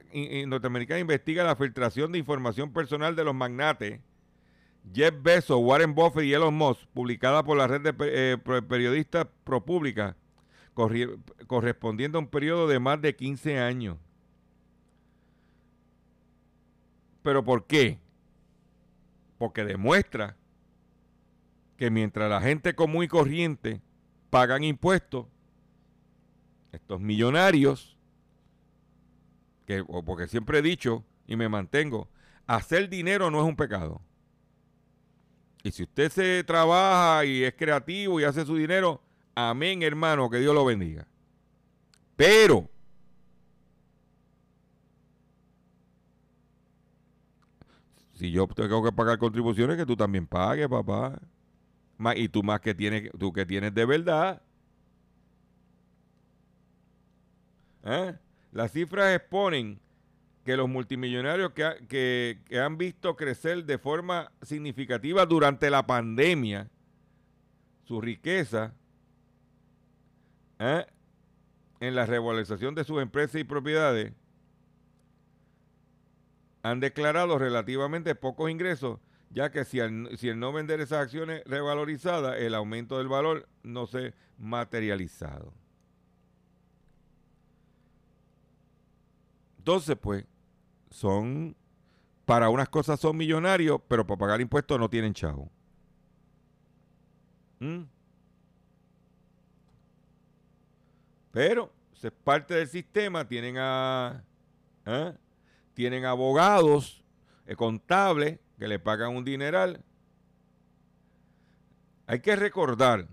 norteamericana 0.46 1.00
investiga 1.00 1.44
la 1.44 1.56
filtración 1.56 2.12
de 2.12 2.18
información 2.18 2.72
personal 2.72 3.16
de 3.16 3.24
los 3.24 3.34
magnates 3.34 4.00
Jeff 4.92 5.14
Bezos, 5.20 5.60
Warren 5.60 5.94
Buffett 5.94 6.24
y 6.24 6.34
Elon 6.34 6.54
Musk, 6.54 6.86
publicada 6.94 7.42
por 7.42 7.56
la 7.56 7.66
red 7.66 7.80
de 7.80 7.94
eh, 8.00 8.38
periodistas 8.68 9.26
ProPublica, 9.44 10.16
correspondiendo 11.46 12.18
a 12.18 12.20
un 12.20 12.28
periodo 12.28 12.68
de 12.68 12.78
más 12.78 13.00
de 13.00 13.16
15 13.16 13.58
años. 13.58 13.96
¿Pero 17.22 17.44
por 17.44 17.66
qué? 17.66 17.98
Porque 19.38 19.64
demuestra 19.64 20.36
que 21.76 21.90
mientras 21.90 22.30
la 22.30 22.40
gente 22.40 22.74
común 22.74 23.04
y 23.04 23.08
corriente 23.08 23.80
pagan 24.30 24.64
impuestos, 24.64 25.26
estos 26.72 27.00
millonarios 27.00 27.96
porque 30.04 30.28
siempre 30.28 30.58
he 30.58 30.62
dicho 30.62 31.04
y 31.26 31.36
me 31.36 31.48
mantengo, 31.48 32.08
hacer 32.46 32.88
dinero 32.88 33.30
no 33.30 33.40
es 33.40 33.44
un 33.46 33.56
pecado. 33.56 34.00
Y 35.62 35.72
si 35.72 35.82
usted 35.82 36.12
se 36.12 36.44
trabaja 36.44 37.24
y 37.24 37.42
es 37.42 37.54
creativo 37.54 38.20
y 38.20 38.24
hace 38.24 38.44
su 38.44 38.56
dinero, 38.56 39.02
amén 39.34 39.82
hermano, 39.82 40.30
que 40.30 40.38
Dios 40.38 40.54
lo 40.54 40.64
bendiga. 40.64 41.08
Pero, 42.14 42.70
si 48.14 48.30
yo 48.30 48.46
tengo 48.46 48.84
que 48.84 48.92
pagar 48.92 49.18
contribuciones, 49.18 49.76
que 49.76 49.84
tú 49.84 49.96
también 49.96 50.26
pagues, 50.26 50.68
papá. 50.68 51.20
Y 52.16 52.28
tú 52.28 52.42
más 52.42 52.60
que 52.60 52.74
tienes, 52.74 53.10
tú 53.18 53.32
que 53.32 53.46
tienes 53.46 53.74
de 53.74 53.84
verdad. 53.84 54.42
¿Eh? 57.84 58.14
Las 58.52 58.72
cifras 58.72 59.14
exponen 59.14 59.80
que 60.44 60.56
los 60.56 60.68
multimillonarios 60.68 61.52
que, 61.52 62.38
han 62.62 62.78
visto 62.78 63.16
crecer 63.16 63.64
de 63.64 63.78
forma 63.78 64.30
significativa 64.42 65.26
durante 65.26 65.70
la 65.70 65.86
pandemia 65.86 66.70
su 67.84 68.00
riqueza 68.00 68.74
¿eh? 70.58 70.86
en 71.80 71.94
la 71.94 72.06
revalorización 72.06 72.74
de 72.74 72.84
sus 72.84 73.02
empresas 73.02 73.40
y 73.40 73.44
propiedades 73.44 74.12
han 76.62 76.80
declarado 76.80 77.38
relativamente 77.38 78.14
pocos 78.14 78.50
ingresos, 78.50 78.98
ya 79.36 79.50
que 79.50 79.66
si, 79.66 79.78
si 80.16 80.30
el 80.30 80.38
no 80.38 80.50
vender 80.50 80.80
esas 80.80 81.02
acciones 81.02 81.42
revalorizadas, 81.44 82.38
el 82.38 82.54
aumento 82.54 82.96
del 82.96 83.06
valor 83.06 83.46
no 83.62 83.86
se 83.86 84.14
materializado. 84.38 85.52
Entonces, 89.58 89.94
pues, 90.00 90.24
son, 90.90 91.54
para 92.24 92.48
unas 92.48 92.70
cosas 92.70 92.98
son 92.98 93.14
millonarios, 93.18 93.78
pero 93.88 94.06
para 94.06 94.18
pagar 94.18 94.40
impuestos 94.40 94.80
no 94.80 94.88
tienen 94.88 95.12
chavo. 95.12 95.50
¿Mm? 97.58 97.82
Pero, 101.32 101.70
es 102.02 102.10
parte 102.24 102.54
del 102.54 102.68
sistema, 102.68 103.28
tienen 103.28 103.56
a, 103.58 104.24
¿eh? 104.86 105.12
tienen 105.74 106.06
abogados, 106.06 107.04
eh, 107.46 107.54
contables, 107.54 108.38
que 108.58 108.68
le 108.68 108.78
pagan 108.78 109.16
un 109.16 109.24
dineral. 109.24 109.84
Hay 112.06 112.20
que 112.20 112.36
recordar 112.36 113.08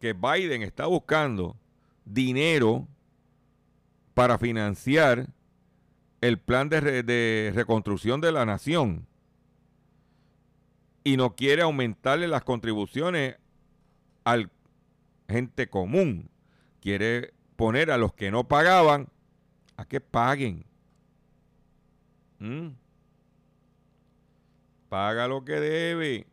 que 0.00 0.12
Biden 0.12 0.62
está 0.62 0.86
buscando 0.86 1.56
dinero 2.04 2.86
para 4.14 4.38
financiar 4.38 5.26
el 6.20 6.38
plan 6.38 6.68
de, 6.68 7.52
reconstrucción 7.54 8.20
de 8.20 8.32
la 8.32 8.46
nación 8.46 9.06
y 11.02 11.16
no 11.16 11.36
quiere 11.36 11.62
aumentarle 11.62 12.28
las 12.28 12.44
contribuciones 12.44 13.36
al 14.24 14.50
gente 15.28 15.68
común. 15.68 16.30
Quiere 16.80 17.34
poner 17.56 17.90
a 17.90 17.98
los 17.98 18.14
que 18.14 18.30
no 18.30 18.44
pagaban 18.44 19.08
a 19.76 19.84
que 19.84 20.00
paguen. 20.00 20.64
¿Mm? 22.38 22.68
Paga 24.94 25.26
lo 25.26 25.44
que 25.44 25.58
debe 25.58 26.24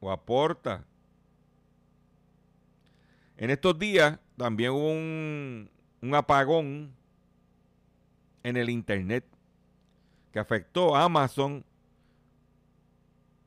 o 0.00 0.10
aporta. 0.10 0.84
En 3.36 3.50
estos 3.50 3.78
días 3.78 4.18
también 4.36 4.72
hubo 4.72 4.90
un, 4.90 5.70
apagón 6.16 6.92
en 8.42 8.56
el 8.56 8.68
Internet 8.68 9.24
que 10.32 10.40
afectó 10.40 10.96
a 10.96 11.04
Amazon, 11.04 11.64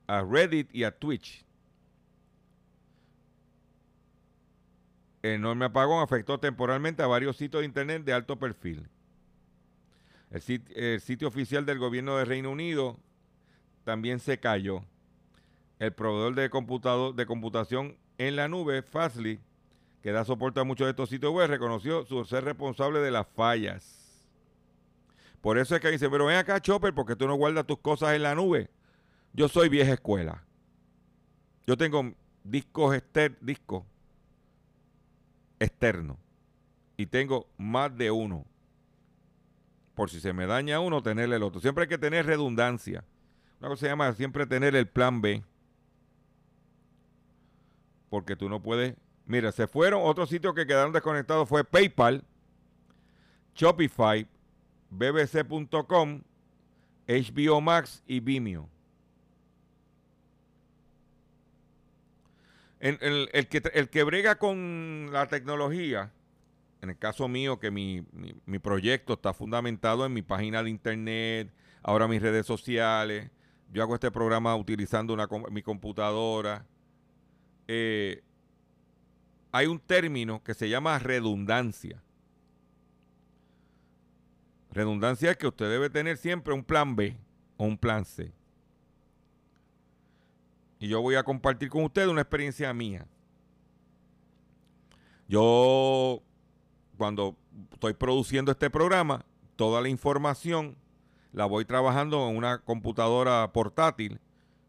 a 0.08 0.22
Reddit 0.22 0.74
y 0.74 0.86
a 0.86 0.98
Twitch. 0.98 1.46
Enorme 5.22 5.66
apagón 5.66 6.02
afectó 6.02 6.40
temporalmente 6.40 7.04
a 7.04 7.08
varios 7.08 7.36
sitios 7.36 7.60
de 7.60 7.66
Internet 7.66 8.06
de 8.06 8.14
alto 8.14 8.40
perfil. 8.40 8.88
El, 10.32 10.64
el 10.78 11.02
sitio 11.02 11.28
oficial 11.28 11.66
del 11.66 11.78
gobierno 11.78 12.16
de 12.16 12.24
Reino 12.24 12.50
Unido 12.50 12.98
también 13.84 14.20
se 14.20 14.40
cayó. 14.40 14.84
El 15.80 15.94
proveedor 15.94 16.36
de, 16.36 16.44
de 17.16 17.26
computación 17.26 17.98
en 18.18 18.36
la 18.36 18.48
nube, 18.48 18.82
Fastly, 18.82 19.40
que 20.02 20.12
da 20.12 20.26
soporte 20.26 20.60
a 20.60 20.64
muchos 20.64 20.86
de 20.86 20.92
estos 20.92 21.10
sitios 21.10 21.32
web, 21.32 21.50
reconoció 21.50 22.06
su 22.06 22.24
ser 22.26 22.44
responsable 22.44 23.00
de 23.00 23.12
las 23.12 23.28
fallas. 23.28 24.28
Por 25.42 25.58
eso 25.58 25.76
es 25.76 25.82
que 25.82 25.92
dice, 25.92 26.10
pero 26.10 26.26
ven 26.26 26.38
acá, 26.38 26.62
Chopper, 26.62 26.94
porque 26.94 27.16
tú 27.16 27.28
no 27.28 27.36
guardas 27.36 27.66
tus 27.66 27.80
cosas 27.80 28.14
en 28.14 28.24
la 28.24 28.36
nube. 28.36 28.70
Yo 29.34 29.48
soy 29.50 29.68
vieja 29.68 29.94
escuela. 29.94 30.44
Yo 31.66 31.78
tengo 31.78 32.14
discos, 32.44 32.96
discos 33.42 33.84
externos. 35.60 36.18
Y 36.96 37.08
tengo 37.08 37.48
más 37.58 37.96
de 37.98 38.12
uno. 38.12 38.46
Por 39.96 40.10
si 40.10 40.20
se 40.20 40.34
me 40.34 40.46
daña 40.46 40.80
uno, 40.80 41.02
tener 41.02 41.32
el 41.32 41.44
otro. 41.44 41.60
Siempre 41.60 41.84
hay 41.84 41.90
que 41.90 41.98
tener 41.98 42.26
redundancia. 42.26 43.04
Una 43.64 43.78
se 43.78 43.88
llama 43.88 44.12
siempre 44.14 44.46
tener 44.46 44.76
el 44.76 44.88
plan 44.88 45.22
B. 45.22 45.42
Porque 48.10 48.36
tú 48.36 48.50
no 48.50 48.62
puedes. 48.62 48.96
Mira, 49.26 49.54
se 49.54 49.68
fueron. 49.68 50.02
Otros 50.04 50.30
sitios 50.30 50.54
que 50.54 50.68
quedaron 50.68 50.92
desconectados 50.92 51.48
fue 51.48 51.64
PayPal, 51.64 52.26
Shopify, 53.56 54.28
bbc.com, 54.90 56.22
HBO 57.08 57.62
Max 57.62 58.04
y 58.06 58.20
Vimeo. 58.20 58.70
El, 62.82 62.98
el, 63.00 63.30
el, 63.32 63.48
que, 63.48 63.62
el, 63.74 63.90
que, 63.90 64.04
brega 64.04 64.38
con 64.38 65.08
la 65.14 65.30
tecnología, 65.30 66.12
en 66.82 66.90
el 66.90 66.98
caso 66.98 67.30
mío, 67.30 67.58
que 67.62 67.72
mi, 67.72 68.04
mi, 68.46 68.60
proyecto 68.60 69.14
está 69.14 69.34
fundamentado 69.34 70.06
en 70.06 70.12
mi 70.12 70.22
página 70.22 70.62
de 70.64 70.70
internet, 70.70 71.50
ahora 71.82 72.10
mis 72.10 72.22
redes 72.22 72.46
sociales, 72.46 73.32
yo 73.74 73.82
hago 73.82 73.96
este 73.96 74.12
programa 74.12 74.56
utilizando 74.56 75.18
mi 75.50 75.64
computadora. 75.64 76.66
Eh, 77.68 78.24
hay 79.52 79.66
un 79.66 79.80
término 79.80 80.44
que 80.44 80.54
se 80.54 80.70
llama 80.70 81.00
redundancia. 81.00 82.04
Redundancia 84.72 85.32
es 85.32 85.38
que 85.38 85.48
usted 85.48 85.70
debe 85.70 85.90
tener 85.90 86.18
siempre 86.18 86.54
un 86.54 86.64
plan 86.64 86.96
B 86.96 87.18
o 87.58 87.66
un 87.66 87.78
plan 87.78 88.06
C. 88.06 88.32
Y 90.80 90.88
yo 90.88 91.02
voy 91.02 91.16
a 91.16 91.24
compartir 91.24 91.70
con 91.70 91.84
ustedes 91.84 92.10
una 92.10 92.22
experiencia 92.22 92.72
mía. 92.74 93.08
Yo, 95.28 96.22
cuando 96.98 97.38
estoy 97.72 97.94
produciendo 97.94 98.52
este 98.52 98.70
programa, 98.70 99.26
toda 99.56 99.82
la 99.82 99.90
información 99.90 100.76
la 101.34 101.46
voy 101.46 101.66
trabajando 101.66 102.30
en 102.30 102.38
una 102.38 102.60
computadora 102.60 103.52
portátil, 103.52 104.20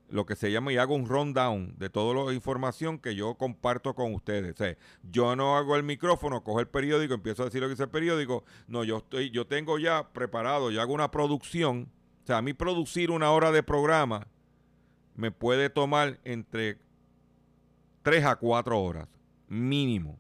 lo 0.08 0.26
que 0.26 0.36
se 0.36 0.50
llama, 0.50 0.72
y 0.72 0.76
hago 0.76 0.94
un 0.94 1.06
rundown 1.06 1.74
de 1.78 1.90
toda 1.90 2.24
la 2.24 2.32
información 2.32 2.98
que 2.98 3.14
yo 3.14 3.34
comparto 3.34 3.94
con 3.94 4.14
ustedes. 4.14 4.76
Yo 5.02 5.36
no 5.36 5.56
hago 5.56 5.76
el 5.76 5.82
micrófono, 5.82 6.42
cojo 6.42 6.60
el 6.60 6.68
periódico, 6.68 7.14
empiezo 7.14 7.42
a 7.42 7.46
decir 7.46 7.60
lo 7.60 7.66
que 7.66 7.72
dice 7.72 7.84
el 7.84 7.90
periódico. 7.90 8.44
No, 8.66 8.84
yo 8.84 8.98
estoy, 8.98 9.30
yo 9.30 9.46
tengo 9.46 9.78
ya 9.78 10.08
preparado, 10.12 10.70
yo 10.70 10.80
hago 10.80 10.94
una 10.94 11.10
producción. 11.10 11.90
O 12.22 12.26
sea, 12.26 12.38
a 12.38 12.42
mí 12.42 12.54
producir 12.54 13.10
una 13.10 13.30
hora 13.30 13.50
de 13.52 13.62
programa 13.62 14.26
me 15.14 15.30
puede 15.30 15.68
tomar 15.68 16.18
entre 16.24 16.78
3 18.02 18.24
a 18.24 18.36
4 18.36 18.80
horas, 18.80 19.08
mínimo. 19.48 20.18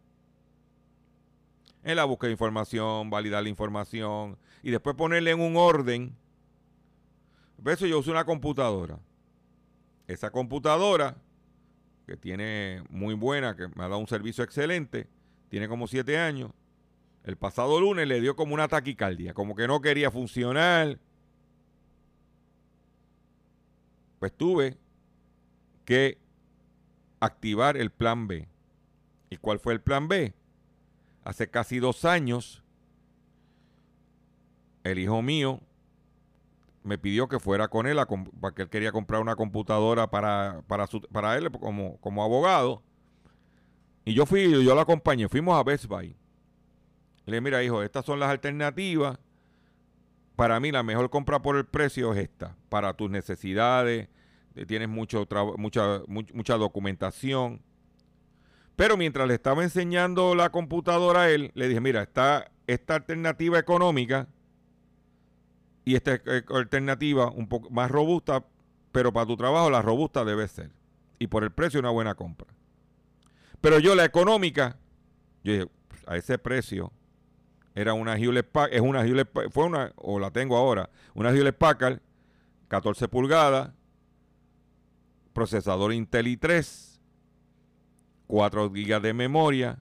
En 1.82 1.96
la 1.96 2.04
búsqueda 2.04 2.28
de 2.28 2.32
información, 2.32 3.10
validar 3.10 3.42
la 3.42 3.48
información 3.48 4.38
y 4.62 4.70
después 4.70 4.96
ponerle 4.96 5.30
en 5.30 5.40
un 5.40 5.56
orden. 5.56 6.16
Eso 7.64 7.86
yo 7.86 7.98
uso 7.98 8.10
una 8.10 8.24
computadora. 8.24 8.98
Esa 10.06 10.30
computadora, 10.30 11.16
que 12.06 12.16
tiene 12.16 12.84
muy 12.90 13.14
buena, 13.14 13.56
que 13.56 13.68
me 13.68 13.84
ha 13.84 13.88
dado 13.88 13.98
un 13.98 14.06
servicio 14.06 14.44
excelente, 14.44 15.08
tiene 15.48 15.68
como 15.68 15.86
7 15.86 16.18
años. 16.18 16.50
El 17.24 17.36
pasado 17.36 17.80
lunes 17.80 18.06
le 18.06 18.20
dio 18.20 18.36
como 18.36 18.52
una 18.52 18.68
taquicardia, 18.68 19.32
como 19.32 19.54
que 19.54 19.66
no 19.66 19.80
quería 19.80 20.10
funcionar. 20.10 20.98
Pues 24.18 24.32
tuve 24.36 24.76
que 25.86 26.18
activar 27.20 27.78
el 27.78 27.90
plan 27.90 28.26
B. 28.26 28.46
¿Y 29.30 29.38
cuál 29.38 29.58
fue 29.58 29.72
el 29.72 29.80
plan 29.80 30.06
B? 30.06 30.34
Hace 31.24 31.48
casi 31.48 31.78
dos 31.78 32.04
años, 32.04 32.62
el 34.82 34.98
hijo 34.98 35.22
mío 35.22 35.62
me 36.84 36.98
pidió 36.98 37.28
que 37.28 37.40
fuera 37.40 37.68
con 37.68 37.86
él, 37.86 37.98
a, 37.98 38.06
porque 38.06 38.62
él 38.62 38.68
quería 38.68 38.92
comprar 38.92 39.20
una 39.20 39.34
computadora 39.36 40.08
para, 40.10 40.62
para, 40.68 41.36
él 41.36 41.50
como, 41.50 41.98
como 41.98 42.22
abogado. 42.22 42.82
Y 44.04 44.12
yo 44.12 44.26
fui, 44.26 44.50
yo 44.64 44.74
lo 44.74 44.80
acompañé, 44.80 45.28
fuimos 45.28 45.58
a 45.58 45.64
Best 45.64 45.86
Buy. 45.86 46.14
Le 47.24 47.32
dije, 47.32 47.40
mira 47.40 47.62
hijo, 47.64 47.82
estas 47.82 48.04
son 48.04 48.20
las 48.20 48.28
alternativas. 48.28 49.18
Para 50.36 50.60
mí 50.60 50.70
la 50.70 50.82
mejor 50.82 51.08
compra 51.08 51.40
por 51.40 51.56
el 51.56 51.64
precio 51.64 52.12
es 52.12 52.18
esta, 52.18 52.54
para 52.68 52.92
tus 52.92 53.10
necesidades, 53.10 54.08
tienes 54.66 54.88
mucho 54.88 55.26
mucha, 55.56 56.02
mucha 56.06 56.56
documentación. 56.56 57.62
Pero 58.76 58.98
mientras 58.98 59.26
le 59.26 59.34
estaba 59.34 59.62
enseñando 59.62 60.34
la 60.34 60.50
computadora 60.50 61.22
a 61.22 61.30
él, 61.30 61.50
le 61.54 61.68
dije, 61.68 61.80
mira, 61.80 62.02
está 62.02 62.50
esta 62.66 62.96
alternativa 62.96 63.58
económica 63.58 64.28
y 65.84 65.96
esta 65.96 66.20
alternativa 66.50 67.30
un 67.30 67.48
poco 67.48 67.70
más 67.70 67.90
robusta, 67.90 68.44
pero 68.92 69.12
para 69.12 69.26
tu 69.26 69.36
trabajo 69.36 69.70
la 69.70 69.82
robusta 69.82 70.24
debe 70.24 70.48
ser. 70.48 70.70
Y 71.18 71.26
por 71.26 71.44
el 71.44 71.52
precio 71.52 71.80
una 71.80 71.90
buena 71.90 72.14
compra. 72.14 72.48
Pero 73.60 73.78
yo 73.78 73.94
la 73.94 74.04
económica, 74.04 74.78
yo 75.42 75.52
dije, 75.52 75.66
pues, 75.88 76.02
a 76.06 76.16
ese 76.16 76.38
precio 76.38 76.92
era 77.74 77.94
una 77.94 78.16
Hewlett 78.16 78.50
Packard, 78.50 78.74
es 78.74 78.80
una 78.80 79.04
Hewlett 79.04 79.28
fue 79.50 79.64
una, 79.64 79.92
o 79.96 80.18
la 80.18 80.30
tengo 80.30 80.56
ahora, 80.56 80.90
una 81.14 81.30
Hewlett 81.30 81.56
Packard, 81.56 82.00
14 82.68 83.08
pulgadas, 83.08 83.72
procesador 85.32 85.92
Intel 85.92 86.26
i3, 86.26 87.00
4 88.26 88.70
GB 88.70 89.00
de 89.00 89.12
memoria, 89.12 89.78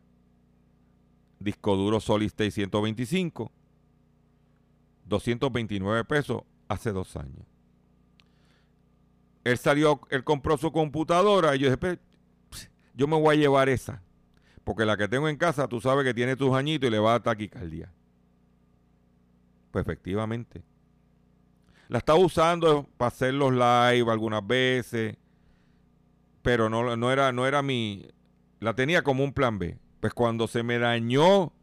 disco 1.39 1.76
duro 1.76 1.99
Solid 1.99 2.28
State 2.28 2.51
125, 2.51 3.51
229 5.06 6.06
pesos 6.06 6.43
hace 6.68 6.91
dos 6.91 7.16
años. 7.16 7.45
Él 9.43 9.58
salió, 9.58 10.01
él 10.10 10.24
compró 10.24 10.58
su 10.58 10.72
computadora 10.72 11.56
y 11.56 11.60
yo 11.60 11.76
dije, 11.76 11.99
yo 12.93 13.08
me 13.08 13.20
voy 13.20 13.36
a 13.36 13.39
llevar 13.39 13.70
esa. 13.70 14.01
Porque 14.64 14.86
la 14.86 14.95
que 14.95 15.08
tengo 15.08 15.28
en 15.28 15.38
casa, 15.38 15.68
tú 15.68 15.82
sabes 15.82 16.06
que 16.06 16.14
tiene 16.14 16.36
tus 16.36 16.54
añitos 16.54 16.88
y 16.88 16.91
le 16.91 16.99
va 16.99 17.16
a 17.16 17.24
taquicardia. 17.24 17.91
Pues 19.72 19.84
efectivamente. 19.84 20.64
La 21.89 21.97
estaba 21.97 22.20
usando 22.20 22.88
para 22.97 23.10
hacer 23.10 23.34
los 23.34 23.51
live 23.51 24.10
algunas 24.10 24.45
veces. 24.45 25.18
Pero 26.41 26.70
no, 26.70 27.12
era, 27.12 27.32
no 27.32 27.45
era 27.45 27.62
mi. 27.62 28.08
La 28.60 28.74
tenía 28.76 29.04
como 29.04 29.24
un 29.24 29.34
plan 29.34 29.60
B. 29.60 29.78
Pues 29.99 30.14
cuando 30.14 30.47
se 30.47 30.64
me 30.64 30.80
dañó 30.80 31.54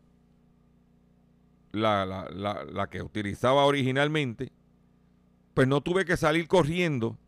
la, 1.73 2.05
la, 2.07 2.29
la, 2.31 2.65
la, 2.65 2.87
que 2.89 3.03
utilizaba 3.03 3.65
originalmente, 3.65 4.53
pues 5.55 5.69
no 5.69 5.81
tuve 5.81 6.05
que 6.05 6.17
salir 6.17 6.49
corriendo 6.49 7.19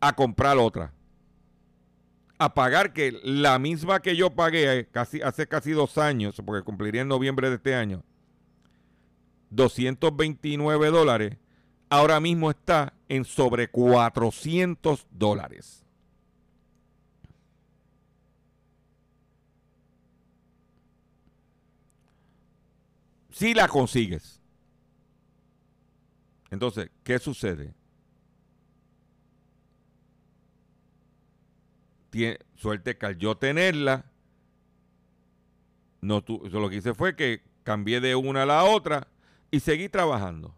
a 0.00 0.14
comprar 0.14 0.58
otra. 0.58 0.92
a 2.38 2.54
pagar 2.54 2.92
que 2.94 3.18
la 3.22 3.58
misma 3.58 4.00
que 4.00 4.16
yo 4.16 4.30
pagué 4.30 4.88
casi, 4.90 5.20
hace 5.20 5.46
casi 5.46 5.72
dos 5.72 5.98
años, 5.98 6.40
porque 6.44 6.64
cumpliría 6.64 7.02
en 7.02 7.08
noviembre 7.08 7.50
de 7.50 7.56
este 7.56 7.74
año, 7.74 8.02
229 9.50 10.90
dólares, 10.90 11.36
ahora 11.90 12.18
mismo 12.18 12.50
está 12.50 12.94
en 13.08 13.24
sobre 13.26 13.68
400 13.68 15.06
dólares. 15.10 15.84
Si 23.40 23.54
la 23.54 23.68
consigues. 23.68 24.38
Entonces, 26.50 26.90
¿qué 27.02 27.18
sucede? 27.18 27.72
suerte 32.54 32.98
que 32.98 33.06
al 33.06 33.16
yo 33.16 33.38
tenerla, 33.38 34.04
no 36.02 36.22
lo 36.26 36.68
que 36.68 36.76
hice 36.76 36.92
fue 36.92 37.16
que 37.16 37.42
cambié 37.62 38.02
de 38.02 38.14
una 38.14 38.42
a 38.42 38.46
la 38.46 38.64
otra 38.64 39.08
y 39.50 39.60
seguí 39.60 39.88
trabajando. 39.88 40.54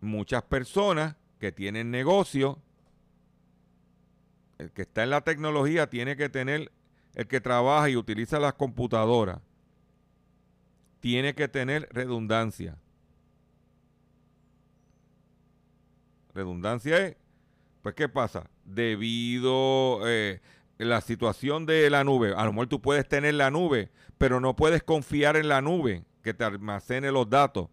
Muchas 0.00 0.42
personas 0.42 1.14
que 1.38 1.52
tienen 1.52 1.92
negocio, 1.92 2.58
el 4.58 4.72
que 4.72 4.82
está 4.82 5.04
en 5.04 5.10
la 5.10 5.20
tecnología 5.20 5.88
tiene 5.88 6.16
que 6.16 6.28
tener, 6.28 6.72
el 7.14 7.28
que 7.28 7.40
trabaja 7.40 7.88
y 7.88 7.94
utiliza 7.94 8.40
las 8.40 8.54
computadoras, 8.54 9.38
tiene 11.00 11.34
que 11.34 11.48
tener 11.48 11.88
redundancia. 11.92 12.76
Redundancia 16.34 17.06
es, 17.06 17.16
pues 17.82 17.94
¿qué 17.94 18.08
pasa? 18.08 18.50
Debido 18.64 20.04
a 20.04 20.10
eh, 20.10 20.40
la 20.78 21.00
situación 21.00 21.66
de 21.66 21.88
la 21.90 22.04
nube, 22.04 22.34
a 22.36 22.44
lo 22.44 22.52
mejor 22.52 22.68
tú 22.68 22.80
puedes 22.80 23.08
tener 23.08 23.34
la 23.34 23.50
nube, 23.50 23.90
pero 24.18 24.40
no 24.40 24.54
puedes 24.56 24.82
confiar 24.82 25.36
en 25.36 25.48
la 25.48 25.60
nube 25.60 26.04
que 26.22 26.34
te 26.34 26.44
almacene 26.44 27.10
los 27.10 27.28
datos. 27.28 27.68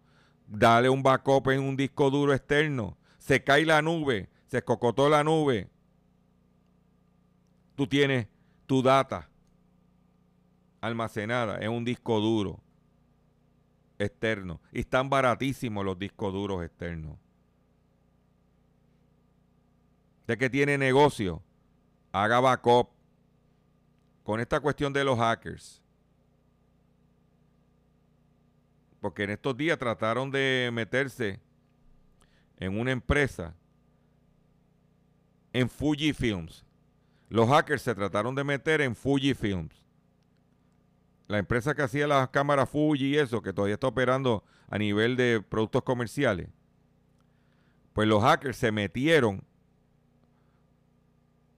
Dale 0.48 0.88
un 0.88 1.02
backup 1.02 1.48
en 1.50 1.60
un 1.60 1.76
disco 1.76 2.10
duro 2.10 2.32
externo. 2.32 2.96
Se 3.18 3.42
cae 3.42 3.66
la 3.66 3.82
nube, 3.82 4.28
se 4.46 4.62
cocotó 4.62 5.08
la 5.08 5.24
nube. 5.24 5.68
Tú 7.74 7.86
tienes 7.86 8.28
tu 8.66 8.82
data 8.82 9.28
almacenada 10.80 11.58
en 11.58 11.72
un 11.72 11.84
disco 11.84 12.20
duro 12.20 12.60
externo. 13.98 14.60
Y 14.72 14.80
están 14.80 15.08
baratísimos 15.08 15.84
los 15.84 15.98
discos 15.98 16.32
duros 16.32 16.64
externos. 16.64 17.18
De 20.26 20.36
que 20.36 20.50
tiene 20.50 20.76
negocio, 20.76 21.42
haga 22.12 22.40
backup. 22.40 22.90
Con 24.24 24.40
esta 24.40 24.58
cuestión 24.58 24.92
de 24.92 25.04
los 25.04 25.16
hackers, 25.16 25.80
porque 29.00 29.22
en 29.22 29.30
estos 29.30 29.56
días 29.56 29.78
trataron 29.78 30.32
de 30.32 30.68
meterse 30.72 31.38
en 32.56 32.76
una 32.76 32.90
empresa 32.90 33.54
en 35.52 35.68
Fuji 35.68 36.12
Films. 36.12 36.64
Los 37.28 37.48
hackers 37.48 37.82
se 37.82 37.94
trataron 37.94 38.34
de 38.34 38.42
meter 38.42 38.80
en 38.80 38.96
Fuji 38.96 39.32
Films. 39.32 39.85
La 41.28 41.38
empresa 41.38 41.74
que 41.74 41.82
hacía 41.82 42.06
las 42.06 42.28
cámaras 42.28 42.70
Fuji 42.70 43.06
y 43.06 43.16
eso, 43.16 43.42
que 43.42 43.52
todavía 43.52 43.74
está 43.74 43.88
operando 43.88 44.44
a 44.68 44.78
nivel 44.78 45.16
de 45.16 45.42
productos 45.46 45.82
comerciales. 45.82 46.48
Pues 47.92 48.06
los 48.06 48.22
hackers 48.22 48.56
se 48.56 48.70
metieron 48.70 49.42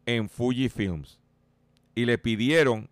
en 0.06 0.28
Fuji 0.28 0.68
Films 0.68 1.20
y 1.94 2.04
le 2.06 2.16
pidieron 2.16 2.88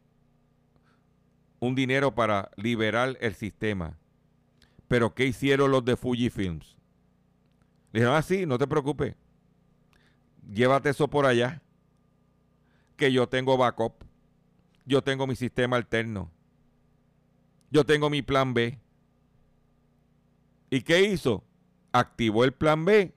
un 1.61 1.75
dinero 1.75 2.15
para 2.15 2.51
liberar 2.57 3.17
el 3.21 3.35
sistema. 3.35 3.99
Pero 4.89 5.15
¿qué 5.15 5.27
hicieron 5.27 5.71
los 5.71 5.85
de 5.85 5.97
Fujifilms? 5.97 6.77
Le 7.93 8.01
dijeron, 8.01 8.17
ah, 8.17 8.23
sí, 8.23 8.47
no 8.47 8.59
te 8.59 8.67
preocupes. 8.67 9.15
Llévate 10.49 10.91
eso 10.91 11.09
por 11.09 11.27
allá. 11.27 11.63
Que 12.97 13.13
yo 13.13 13.29
tengo 13.29 13.57
backup. 13.57 14.05
Yo 14.85 15.03
tengo 15.03 15.27
mi 15.27 15.35
sistema 15.35 15.77
alterno. 15.77 16.31
Yo 17.71 17.85
tengo 17.85 18.11
mi 18.11 18.23
plan 18.23 18.55
B. 18.55 18.79
¿Y 20.71 20.83
qué 20.83 21.03
hizo? 21.03 21.45
Activó 21.93 22.45
el 22.45 22.53
plan 22.53 22.85
B 22.85 23.15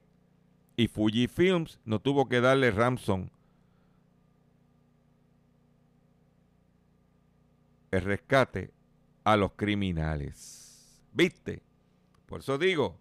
y 0.75 0.87
Fujifilms 0.87 1.79
no 1.83 1.99
tuvo 1.99 2.29
que 2.29 2.39
darle 2.41 2.71
ransom. 2.71 3.29
El 7.91 8.01
rescate 8.01 8.71
a 9.23 9.35
los 9.35 9.51
criminales. 9.53 11.03
¿Viste? 11.11 11.61
Por 12.25 12.41
eso 12.41 12.57
digo, 12.57 12.97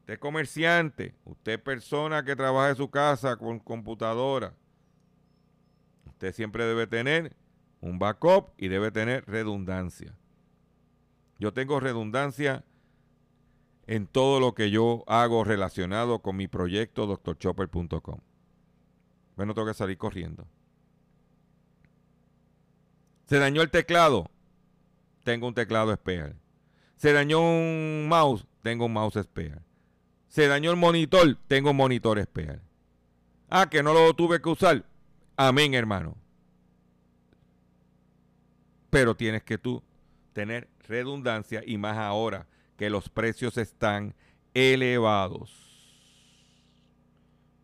usted 0.00 0.18
comerciante, 0.18 1.14
usted 1.24 1.62
persona 1.62 2.24
que 2.24 2.34
trabaja 2.34 2.70
en 2.70 2.76
su 2.76 2.90
casa 2.90 3.36
con 3.36 3.58
computadora, 3.58 4.54
usted 6.06 6.34
siempre 6.34 6.64
debe 6.64 6.86
tener 6.86 7.36
un 7.80 7.98
backup 7.98 8.50
y 8.56 8.68
debe 8.68 8.90
tener 8.90 9.24
redundancia. 9.26 10.14
Yo 11.38 11.52
tengo 11.52 11.80
redundancia 11.80 12.64
en 13.86 14.06
todo 14.06 14.40
lo 14.40 14.54
que 14.54 14.70
yo 14.70 15.04
hago 15.06 15.44
relacionado 15.44 16.20
con 16.20 16.36
mi 16.36 16.48
proyecto 16.48 17.06
doctorchopper.com. 17.06 18.20
Bueno, 19.36 19.54
tengo 19.54 19.68
que 19.68 19.74
salir 19.74 19.96
corriendo. 19.96 20.46
Se 23.26 23.38
dañó 23.38 23.62
el 23.62 23.70
teclado. 23.70 24.30
Tengo 25.22 25.46
un 25.46 25.54
teclado 25.54 25.92
especial. 25.92 26.36
Se 26.96 27.12
dañó 27.12 27.40
un 27.40 28.06
mouse, 28.08 28.44
tengo 28.62 28.86
un 28.86 28.92
mouse 28.92 29.16
especial. 29.16 29.62
Se 30.26 30.48
dañó 30.48 30.70
el 30.70 30.76
monitor, 30.76 31.38
tengo 31.46 31.70
un 31.70 31.76
monitor 31.76 32.18
especial. 32.18 32.60
Ah, 33.48 33.70
que 33.70 33.82
no 33.82 33.94
lo 33.94 34.12
tuve 34.14 34.42
que 34.42 34.48
usar. 34.48 34.84
Amén, 35.36 35.74
hermano. 35.74 36.16
Pero 38.90 39.14
tienes 39.14 39.42
que 39.44 39.58
tú 39.58 39.82
tener 40.32 40.68
redundancia 40.88 41.62
y 41.64 41.78
más 41.78 41.96
ahora 41.98 42.46
que 42.76 42.90
los 42.90 43.08
precios 43.08 43.56
están 43.56 44.14
elevados. 44.54 45.52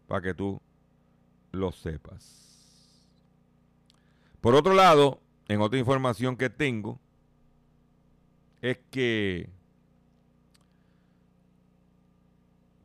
Para 0.06 0.22
que 0.22 0.34
tú 0.34 0.60
lo 1.52 1.72
sepas. 1.72 2.44
Por 4.40 4.54
otro 4.54 4.74
lado, 4.74 5.20
en 5.48 5.60
otra 5.60 5.78
información 5.78 6.36
que 6.36 6.50
tengo, 6.50 7.00
es 8.60 8.78
que 8.90 9.50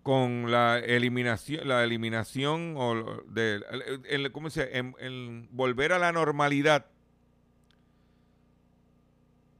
con 0.04 0.50
la 0.50 0.80
eliminación, 0.80 1.68
la 1.68 1.84
eliminación 1.84 2.74
o 2.78 3.22
de, 3.28 3.62
¿cómo 4.32 4.50
se 4.50 4.78
en, 4.78 5.48
volver 5.52 5.94
a 5.94 6.00
la 6.00 6.12
normalidad. 6.12 6.88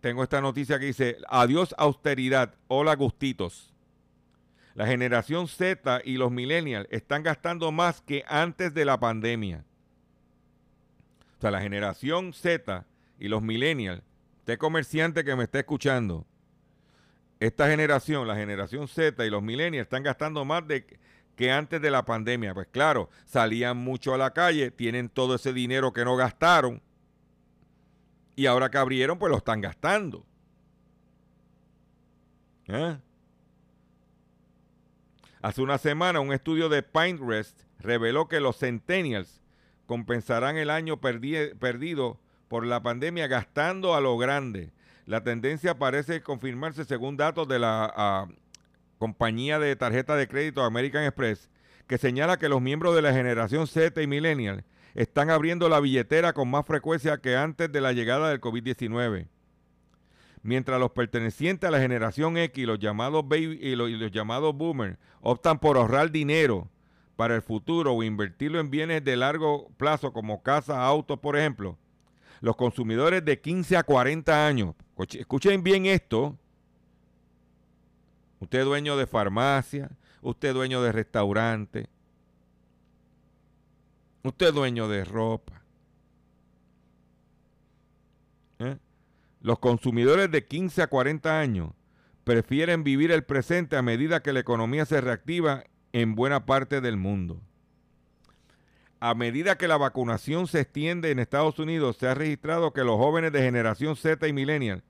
Tengo 0.02 0.24
esta 0.24 0.42
noticia 0.42 0.80
que 0.80 0.86
dice, 0.86 1.18
adiós 1.28 1.76
austeridad, 1.78 2.56
hola 2.68 2.96
gustitos. 2.96 3.74
La 4.76 4.88
generación 4.88 5.48
Z 5.48 6.02
y 6.06 6.18
los 6.18 6.32
millennials 6.32 6.88
están 6.90 7.24
gastando 7.24 7.72
más 7.72 8.02
que 8.02 8.24
antes 8.28 8.74
de 8.74 8.86
la 8.86 9.00
pandemia. 9.00 9.66
O 11.38 11.42
sea, 11.42 11.52
la 11.52 11.62
generación 11.62 12.34
Z 12.34 12.86
y 13.20 13.28
los 13.28 13.42
millennials 13.42 14.04
Usted 14.50 14.58
comerciante 14.58 15.24
que 15.24 15.36
me 15.36 15.44
está 15.44 15.60
escuchando, 15.60 16.26
esta 17.40 17.70
generación, 17.70 18.28
la 18.28 18.36
generación 18.36 18.88
Z 18.88 19.24
y 19.24 19.30
los 19.30 19.44
millennials 19.44 19.86
están 19.86 20.02
gastando 20.02 20.44
más 20.44 20.68
de 20.68 20.88
que 21.36 21.52
antes 21.52 21.80
de 21.80 21.92
la 21.92 22.04
pandemia. 22.04 22.56
Pues 22.56 22.66
claro, 22.72 23.12
salían 23.26 23.78
mucho 23.78 24.12
a 24.12 24.18
la 24.18 24.34
calle, 24.34 24.72
tienen 24.72 25.08
todo 25.08 25.36
ese 25.36 25.54
dinero 25.54 25.94
que 25.94 26.04
no 26.04 26.16
gastaron 26.16 26.82
y 28.40 28.46
ahora 28.46 28.72
que 28.72 28.78
abrieron, 28.78 29.20
pues 29.20 29.30
lo 29.30 29.40
están 29.40 29.60
gastando. 29.60 30.26
¿Eh? 32.68 32.98
Hace 35.42 35.62
una 35.62 35.78
semana 35.78 36.22
un 36.22 36.32
estudio 36.32 36.70
de 36.70 36.82
Pinterest 36.82 37.64
reveló 37.80 38.30
que 38.30 38.40
los 38.40 38.58
centennials 38.58 39.42
compensarán 39.88 40.56
el 40.56 40.70
año 40.70 41.02
perdido 41.02 42.18
por 42.48 42.66
la 42.66 42.82
pandemia 42.82 43.28
gastando 43.28 43.94
a 43.94 44.00
lo 44.00 44.18
grande. 44.18 44.72
La 45.06 45.22
tendencia 45.22 45.78
parece 45.78 46.22
confirmarse 46.22 46.86
según 46.86 47.18
datos 47.18 47.46
de 47.46 47.60
la 47.60 47.94
ah, 47.94 48.28
compañía 49.00 49.60
de 49.60 49.76
tarjeta 49.76 50.16
de 50.16 50.30
crédito 50.30 50.64
American 50.64 51.04
Express, 51.04 51.50
que 51.88 51.98
señala 51.98 52.40
que 52.40 52.48
los 52.48 52.62
miembros 52.62 52.96
de 52.96 53.02
la 53.02 53.12
generación 53.12 53.68
Z 53.68 54.02
y 54.02 54.08
Millennial 54.08 54.64
están 55.00 55.30
abriendo 55.30 55.70
la 55.70 55.80
billetera 55.80 56.34
con 56.34 56.52
más 56.52 56.66
frecuencia 56.66 57.22
que 57.22 57.38
antes 57.38 57.72
de 57.72 57.80
la 57.80 57.94
llegada 57.94 58.30
del 58.30 58.42
COVID-19. 58.42 59.30
Mientras 60.44 60.78
los 60.78 60.92
pertenecientes 60.92 61.66
a 61.66 61.72
la 61.72 61.80
generación 61.80 62.36
X, 62.36 62.68
los 62.68 62.80
llamados 62.80 63.26
baby 63.26 63.58
y 63.62 63.78
los, 63.78 64.12
llamados 64.12 64.54
boomers, 64.54 64.98
optan 65.22 65.58
por 65.58 65.78
ahorrar 65.78 66.12
dinero 66.12 66.68
para 67.16 67.34
el 67.34 67.42
futuro 67.42 67.94
o 67.94 68.04
invertirlo 68.04 68.60
en 68.60 68.70
bienes 68.70 69.02
de 69.06 69.16
largo 69.16 69.70
plazo 69.78 70.12
como 70.12 70.44
casas, 70.44 70.76
autos, 70.76 71.18
por 71.18 71.38
ejemplo, 71.38 71.78
los 72.42 72.58
consumidores 72.58 73.24
de 73.24 73.40
15 73.40 73.78
a 73.78 73.84
40 73.84 74.48
años, 74.48 74.76
escuchen 75.18 75.64
bien 75.64 75.86
esto, 75.86 76.38
usted 78.42 78.60
es 78.60 78.66
dueño 78.66 78.98
de 78.98 79.08
farmacia, 79.08 79.92
usted 80.22 80.50
es 80.50 80.56
dueño 80.56 80.82
de 80.82 80.92
restaurante, 80.92 81.88
usted 84.24 84.48
es 84.48 84.54
dueño 84.54 84.88
de 84.88 85.06
ropa. 85.06 85.62
¿eh? 88.60 88.78
Los 89.42 89.60
consumidores 89.60 90.30
de 90.32 90.46
15 90.46 90.82
a 90.82 90.88
40 90.88 91.40
años 91.40 91.72
prefieren 92.24 92.84
vivir 92.84 93.12
el 93.12 93.24
presente 93.24 93.78
a 93.78 93.82
medida 93.82 94.22
que 94.22 94.34
la 94.34 94.42
economía 94.42 94.86
se 94.86 95.02
reactiva 95.02 95.64
en 95.94 96.16
buena 96.16 96.46
parte 96.46 96.82
del 96.82 96.98
mundo. 96.98 97.42
A 99.00 99.16
medida 99.16 99.58
que 99.58 99.70
la 99.70 99.78
vacunación 99.78 100.48
se 100.48 100.60
extiende 100.60 101.12
en 101.12 101.20
Estados 101.20 101.58
Unidos, 101.58 101.98
se 101.98 102.08
ha 102.08 102.14
registrado 102.14 102.74
que 102.74 102.84
los 102.84 102.98
jóvenes 102.98 103.32
de 103.32 103.42
generación 103.42 103.96
Z 103.96 104.28
y 104.28 104.34
millennial 104.34 104.84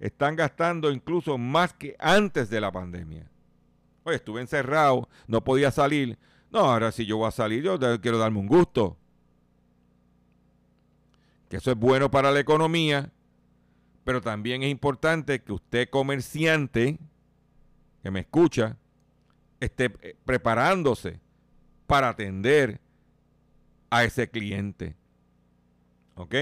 están 0.00 0.36
gastando 0.36 0.90
incluso 0.90 1.38
más 1.38 1.72
que 1.72 1.96
antes 1.98 2.50
de 2.50 2.60
la 2.60 2.70
pandemia. 2.70 3.30
Oye, 4.02 4.16
estuve 4.16 4.42
encerrado, 4.42 5.08
no 5.26 5.42
podía 5.42 5.70
salir. 5.70 6.18
No, 6.54 6.60
ahora 6.60 6.92
si 6.92 7.04
yo 7.04 7.16
voy 7.16 7.26
a 7.26 7.32
salir, 7.32 7.64
yo 7.64 7.76
quiero 8.00 8.16
darme 8.16 8.38
un 8.38 8.46
gusto. 8.46 8.96
Que 11.48 11.56
eso 11.56 11.72
es 11.72 11.76
bueno 11.76 12.12
para 12.12 12.30
la 12.30 12.38
economía, 12.38 13.10
pero 14.04 14.20
también 14.20 14.62
es 14.62 14.70
importante 14.70 15.42
que 15.42 15.52
usted 15.52 15.90
comerciante, 15.90 17.00
que 18.04 18.10
me 18.12 18.20
escucha, 18.20 18.76
esté 19.58 19.92
eh, 20.00 20.16
preparándose 20.24 21.18
para 21.88 22.10
atender 22.10 22.80
a 23.90 24.04
ese 24.04 24.30
cliente. 24.30 24.94
¿Ok? 26.14 26.34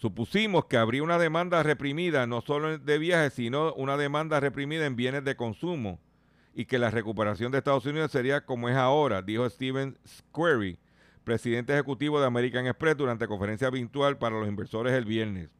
Supusimos 0.00 0.64
que 0.64 0.78
habría 0.78 1.02
una 1.02 1.18
demanda 1.18 1.62
reprimida 1.62 2.26
no 2.26 2.40
solo 2.40 2.78
de 2.78 2.98
viajes, 2.98 3.34
sino 3.34 3.74
una 3.74 3.98
demanda 3.98 4.40
reprimida 4.40 4.86
en 4.86 4.96
bienes 4.96 5.24
de 5.24 5.36
consumo 5.36 6.00
y 6.54 6.64
que 6.64 6.78
la 6.78 6.90
recuperación 6.90 7.52
de 7.52 7.58
Estados 7.58 7.84
Unidos 7.84 8.10
sería 8.10 8.46
como 8.46 8.70
es 8.70 8.76
ahora, 8.76 9.20
dijo 9.20 9.48
Steven 9.50 9.98
Squarey, 10.08 10.78
presidente 11.22 11.74
ejecutivo 11.74 12.18
de 12.18 12.26
American 12.26 12.66
Express 12.66 12.96
durante 12.96 13.28
conferencia 13.28 13.68
virtual 13.68 14.16
para 14.16 14.40
los 14.40 14.48
inversores 14.48 14.94
el 14.94 15.04
viernes. 15.04 15.50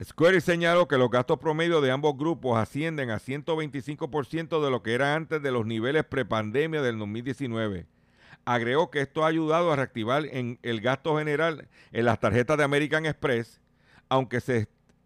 Square 0.00 0.40
señaló 0.42 0.86
que 0.86 0.96
los 0.96 1.10
gastos 1.10 1.40
promedio 1.40 1.80
de 1.80 1.90
ambos 1.90 2.16
grupos 2.16 2.56
ascienden 2.56 3.10
a 3.10 3.18
125% 3.18 4.64
de 4.64 4.70
lo 4.70 4.84
que 4.84 4.94
era 4.94 5.16
antes 5.16 5.42
de 5.42 5.50
los 5.50 5.66
niveles 5.66 6.04
prepandemia 6.04 6.82
del 6.82 6.98
2019. 7.00 7.86
Agregó 8.44 8.90
que 8.90 9.00
esto 9.00 9.24
ha 9.24 9.28
ayudado 9.28 9.72
a 9.72 9.76
reactivar 9.76 10.24
el 10.24 10.80
gasto 10.80 11.16
general 11.16 11.68
en 11.92 12.04
las 12.04 12.20
tarjetas 12.20 12.58
de 12.58 12.64
American 12.64 13.06
Express, 13.06 13.60
aunque 14.08 14.36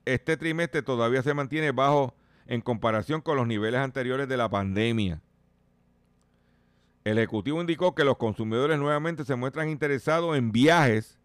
este 0.05 0.36
trimestre 0.36 0.82
todavía 0.82 1.22
se 1.22 1.34
mantiene 1.34 1.70
bajo 1.70 2.14
en 2.47 2.61
comparación 2.61 3.20
con 3.20 3.36
los 3.36 3.47
niveles 3.47 3.80
anteriores 3.80 4.28
de 4.28 4.36
la 4.36 4.49
pandemia. 4.49 5.20
El 7.05 7.18
Ejecutivo 7.18 7.61
indicó 7.61 7.95
que 7.95 8.05
los 8.05 8.16
consumidores 8.16 8.78
nuevamente 8.78 9.24
se 9.24 9.36
muestran 9.36 9.68
interesados 9.68 10.36
en 10.36 10.51
viajes 10.51 11.18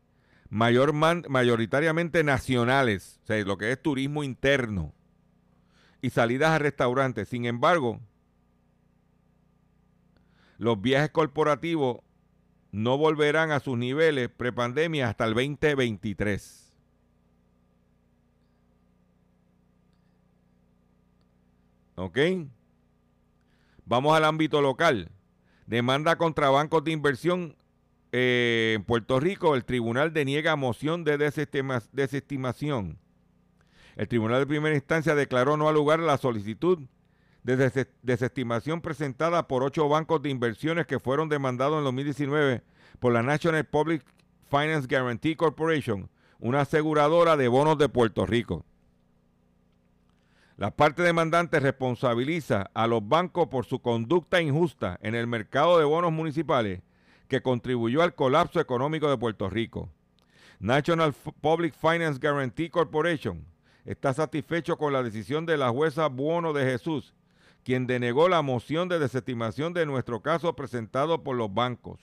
mayor 0.50 0.94
mayoritariamente 0.94 2.24
nacionales, 2.24 3.20
o 3.24 3.26
sea, 3.26 3.44
lo 3.44 3.58
que 3.58 3.72
es 3.72 3.82
turismo 3.82 4.24
interno 4.24 4.94
y 6.02 6.12
salidas 6.12 6.52
a 6.52 6.60
restaurantes. 6.60 7.28
Sin 7.28 7.46
embargo, 7.46 8.00
los 10.58 10.82
viajes 10.82 11.10
corporativos 11.12 12.02
no 12.72 12.98
volverán 12.98 13.52
a 13.52 13.60
sus 13.60 13.78
niveles 13.78 14.30
prepandemia 14.30 15.10
hasta 15.10 15.26
el 15.26 15.34
2023. 15.34 16.74
¿Ok? 21.96 22.18
Vamos 23.86 24.16
al 24.16 24.26
ámbito 24.26 24.62
local. 24.62 25.12
Demanda 25.68 26.18
contra 26.18 26.50
bancos 26.50 26.84
de 26.84 26.92
inversión 26.92 27.56
eh, 28.12 28.74
en 28.76 28.84
Puerto 28.84 29.20
Rico, 29.20 29.56
el 29.56 29.66
tribunal 29.66 30.14
deniega 30.14 30.56
moción 30.56 31.04
de 31.04 31.18
desestimación. 31.18 33.00
El 33.96 34.08
tribunal 34.08 34.40
de 34.40 34.48
primera 34.48 34.76
instancia 34.76 35.16
declaró 35.16 35.58
no 35.58 35.68
al 35.68 35.76
lugar 35.76 36.00
la 36.00 36.18
solicitud 36.18 36.80
de 37.44 37.88
desestimación 38.02 38.82
presentada 38.82 39.48
por 39.48 39.64
ocho 39.64 39.90
bancos 39.90 40.22
de 40.22 40.30
inversiones 40.30 40.88
que 40.88 41.00
fueron 41.00 41.28
demandados 41.30 41.78
en 41.78 41.84
2019 41.84 42.64
por 43.00 43.12
la 43.12 43.22
National 43.22 43.66
Public 43.66 44.04
Finance 44.50 44.88
Guarantee 44.88 45.36
Corporation, 45.36 46.10
una 46.40 46.62
aseguradora 46.62 47.36
de 47.36 47.48
bonos 47.48 47.78
de 47.78 47.90
Puerto 47.90 48.26
Rico. 48.26 48.66
La 50.56 50.72
parte 50.72 51.02
demandante 51.02 51.60
responsabiliza 51.60 52.70
a 52.74 52.88
los 52.88 53.08
bancos 53.08 53.48
por 53.48 53.66
su 53.66 53.82
conducta 53.82 54.42
injusta 54.42 55.00
en 55.02 55.16
el 55.16 55.28
mercado 55.28 55.80
de 55.80 55.86
bonos 55.86 56.12
municipales 56.12 56.82
que 57.28 57.42
contribuyó 57.42 58.04
al 58.04 58.14
colapso 58.14 58.60
económico 58.60 59.10
de 59.10 59.18
Puerto 59.18 59.50
Rico. 59.50 59.90
National 60.60 61.14
Public 61.42 61.74
Finance 61.74 62.20
Guarantee 62.22 62.70
Corporation 62.70 63.44
está 63.84 64.14
satisfecho 64.14 64.78
con 64.78 64.94
la 64.94 65.04
decisión 65.04 65.46
de 65.46 65.58
la 65.58 65.70
jueza 65.70 66.08
Buono 66.08 66.54
de 66.54 66.64
Jesús, 66.64 67.14
quien 67.64 67.88
denegó 67.88 68.30
la 68.30 68.42
moción 68.42 68.90
de 68.90 69.00
desestimación 69.00 69.74
de 69.74 69.86
nuestro 69.86 70.22
caso 70.22 70.56
presentado 70.56 71.24
por 71.24 71.36
los 71.36 71.54
bancos. 71.54 72.00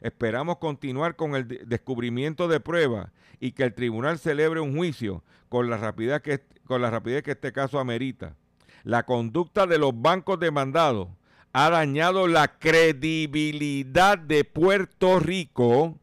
Esperamos 0.00 0.58
continuar 0.58 1.16
con 1.16 1.34
el 1.34 1.48
descubrimiento 1.66 2.48
de 2.48 2.60
pruebas 2.60 3.10
y 3.40 3.52
que 3.52 3.62
el 3.62 3.74
tribunal 3.74 4.18
celebre 4.18 4.60
un 4.60 4.76
juicio 4.76 5.22
con 5.48 5.70
la 5.70 5.78
rapidez 5.78 6.20
que, 6.22 7.30
este 7.30 7.52
caso 7.52 7.78
amerita. 7.78 8.36
La 8.82 9.06
conducta 9.06 9.66
de 9.66 9.78
los 9.78 9.92
bancos 9.94 10.38
demandados 10.38 11.08
ha 11.52 11.70
dañado 11.70 12.26
la 12.26 12.58
credibilidad 12.58 14.18
de 14.18 14.44
Puerto 14.44 15.20
Rico 15.20 15.98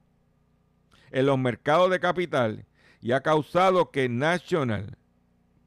en 1.11 1.25
los 1.25 1.37
mercados 1.37 1.91
de 1.91 1.99
capital 1.99 2.65
y 3.01 3.11
ha 3.11 3.21
causado 3.21 3.91
que 3.91 4.07
National 4.07 4.97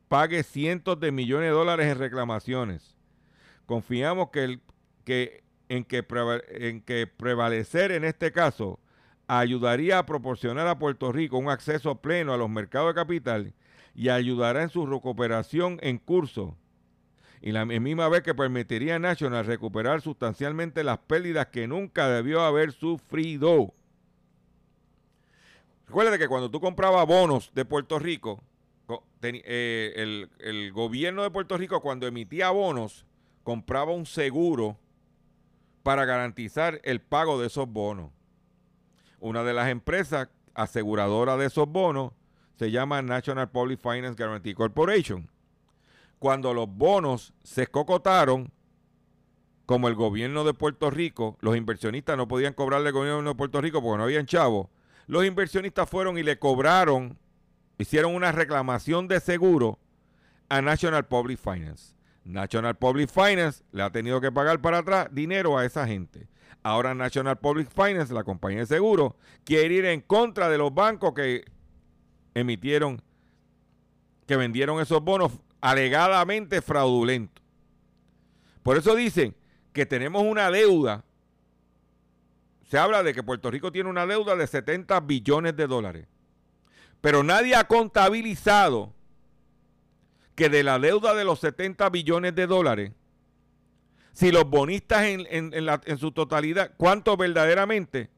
pague 0.08 0.42
cientos 0.42 0.98
de 0.98 1.12
millones 1.12 1.50
de 1.50 1.54
dólares 1.54 1.86
en 1.86 1.98
reclamaciones. 1.98 2.93
Confiamos 3.66 4.30
que, 4.30 4.44
en, 4.44 4.60
que 5.04 5.44
en 5.68 6.80
que 6.82 7.06
prevalecer 7.06 7.92
en 7.92 8.04
este 8.04 8.32
caso 8.32 8.78
ayudaría 9.26 9.98
a 9.98 10.06
proporcionar 10.06 10.66
a 10.66 10.78
Puerto 10.78 11.12
Rico 11.12 11.38
un 11.38 11.48
acceso 11.48 11.96
pleno 11.96 12.34
a 12.34 12.36
los 12.36 12.50
mercados 12.50 12.88
de 12.88 12.94
capital 12.94 13.54
y 13.94 14.08
ayudará 14.08 14.62
en 14.62 14.68
su 14.68 14.86
recuperación 14.86 15.78
en 15.82 15.98
curso 15.98 16.56
y 17.40 17.52
la 17.52 17.66
misma 17.66 18.08
vez 18.08 18.22
que 18.22 18.34
permitiría 18.34 18.96
a 18.96 18.98
National 18.98 19.44
recuperar 19.44 20.00
sustancialmente 20.00 20.82
las 20.82 20.96
pérdidas 20.96 21.48
que 21.48 21.68
nunca 21.68 22.08
debió 22.08 22.40
haber 22.40 22.72
sufrido. 22.72 23.74
Recuerda 25.86 26.16
que 26.16 26.26
cuando 26.26 26.50
tú 26.50 26.58
comprabas 26.58 27.06
bonos 27.06 27.50
de 27.54 27.66
Puerto 27.66 27.98
Rico, 27.98 28.42
eh, 29.20 29.92
el, 29.96 30.30
el 30.38 30.72
gobierno 30.72 31.22
de 31.22 31.30
Puerto 31.30 31.58
Rico 31.58 31.82
cuando 31.82 32.06
emitía 32.06 32.48
bonos 32.48 33.04
compraba 33.44 33.92
un 33.92 34.06
seguro 34.06 34.76
para 35.84 36.04
garantizar 36.04 36.80
el 36.82 37.00
pago 37.00 37.40
de 37.40 37.46
esos 37.46 37.68
bonos. 37.68 38.10
Una 39.20 39.44
de 39.44 39.54
las 39.54 39.68
empresas 39.68 40.28
aseguradoras 40.54 41.38
de 41.38 41.46
esos 41.46 41.68
bonos 41.68 42.12
se 42.58 42.72
llama 42.72 43.02
National 43.02 43.50
Public 43.50 43.80
Finance 43.80 44.20
Guarantee 44.20 44.54
Corporation 44.54 45.30
cuando 46.24 46.54
los 46.54 46.68
bonos 46.68 47.34
se 47.42 47.64
escocotaron, 47.64 48.50
como 49.66 49.88
el 49.88 49.94
gobierno 49.94 50.44
de 50.44 50.54
Puerto 50.54 50.90
Rico, 50.90 51.36
los 51.42 51.54
inversionistas 51.54 52.16
no 52.16 52.28
podían 52.28 52.54
cobrarle 52.54 52.88
al 52.88 52.94
gobierno 52.94 53.28
de 53.28 53.34
Puerto 53.34 53.60
Rico 53.60 53.82
porque 53.82 53.98
no 53.98 54.04
habían 54.04 54.24
chavos, 54.24 54.68
los 55.06 55.26
inversionistas 55.26 55.86
fueron 55.86 56.16
y 56.16 56.22
le 56.22 56.38
cobraron, 56.38 57.18
hicieron 57.76 58.14
una 58.14 58.32
reclamación 58.32 59.06
de 59.06 59.20
seguro 59.20 59.78
a 60.48 60.62
National 60.62 61.06
Public 61.06 61.38
Finance. 61.38 61.93
National 62.24 62.76
Public 62.76 63.10
Finance 63.10 63.62
le 63.72 63.82
ha 63.82 63.90
tenido 63.90 64.20
que 64.20 64.32
pagar 64.32 64.60
para 64.60 64.78
atrás 64.78 65.08
dinero 65.12 65.58
a 65.58 65.64
esa 65.64 65.86
gente. 65.86 66.28
Ahora 66.62 66.94
National 66.94 67.38
Public 67.38 67.68
Finance, 67.68 68.14
la 68.14 68.24
compañía 68.24 68.60
de 68.60 68.66
seguro, 68.66 69.16
quiere 69.44 69.74
ir 69.74 69.84
en 69.84 70.00
contra 70.00 70.48
de 70.48 70.56
los 70.56 70.72
bancos 70.72 71.12
que 71.12 71.44
emitieron, 72.32 73.02
que 74.26 74.36
vendieron 74.36 74.80
esos 74.80 75.02
bonos 75.02 75.32
alegadamente 75.60 76.62
fraudulento. 76.62 77.42
Por 78.62 78.78
eso 78.78 78.94
dicen 78.94 79.36
que 79.74 79.84
tenemos 79.84 80.22
una 80.22 80.50
deuda. 80.50 81.04
Se 82.70 82.78
habla 82.78 83.02
de 83.02 83.12
que 83.12 83.22
Puerto 83.22 83.50
Rico 83.50 83.70
tiene 83.70 83.90
una 83.90 84.06
deuda 84.06 84.34
de 84.34 84.46
70 84.46 84.98
billones 85.00 85.54
de 85.54 85.66
dólares. 85.66 86.06
Pero 87.02 87.22
nadie 87.22 87.54
ha 87.54 87.64
contabilizado 87.64 88.93
que 90.34 90.48
de 90.48 90.62
la 90.62 90.78
deuda 90.78 91.14
de 91.14 91.24
los 91.24 91.40
70 91.40 91.88
billones 91.90 92.34
de 92.34 92.46
dólares, 92.46 92.92
si 94.12 94.30
los 94.30 94.48
bonistas 94.48 95.04
en, 95.04 95.26
en 95.30 95.98
su 95.98 96.12
totalidad, 96.12 96.72
¿cuánto 96.76 97.16
verdaderamente 97.16 98.10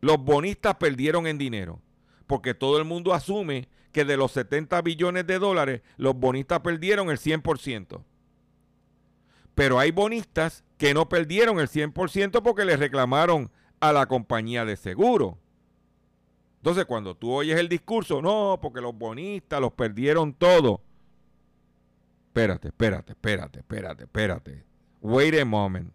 los 0.00 0.18
bonistas 0.18 0.76
perdieron 0.76 1.26
en 1.26 1.38
dinero? 1.38 1.80
Porque 2.26 2.54
todo 2.54 2.78
el 2.78 2.84
mundo 2.84 3.14
asume 3.14 3.68
que 3.92 4.04
de 4.04 4.16
los 4.16 4.32
70 4.32 4.80
billones 4.82 5.26
de 5.26 5.38
dólares, 5.38 5.82
los 5.96 6.14
bonistas 6.16 6.60
perdieron 6.60 7.10
el 7.10 7.18
100%. 7.18 8.02
Pero 9.54 9.78
hay 9.78 9.90
bonistas 9.90 10.64
que 10.78 10.94
no 10.94 11.08
perdieron 11.08 11.60
el 11.60 11.68
100% 11.68 12.42
porque 12.42 12.64
le 12.64 12.76
reclamaron 12.76 13.50
a 13.80 13.92
la 13.92 14.06
compañía 14.06 14.64
de 14.64 14.76
seguro. 14.76 15.38
Entonces, 16.56 16.86
cuando 16.86 17.16
tú 17.16 17.32
oyes 17.32 17.58
el 17.58 17.68
discurso, 17.68 18.22
no, 18.22 18.58
porque 18.62 18.80
los 18.80 18.96
bonistas 18.96 19.60
los 19.60 19.72
perdieron 19.72 20.32
todo. 20.32 20.80
Espérate, 22.32 22.68
espérate, 22.68 23.12
espérate, 23.12 23.58
espérate, 23.58 24.04
espérate. 24.04 24.64
Wait 25.02 25.38
a 25.38 25.44
moment. 25.44 25.92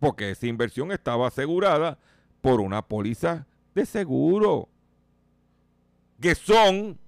Porque 0.00 0.32
esa 0.32 0.48
inversión 0.48 0.90
estaba 0.90 1.28
asegurada 1.28 1.96
por 2.40 2.60
una 2.60 2.82
póliza 2.82 3.46
de 3.76 3.86
seguro. 3.86 4.68
Que 6.20 6.34
son, 6.34 6.98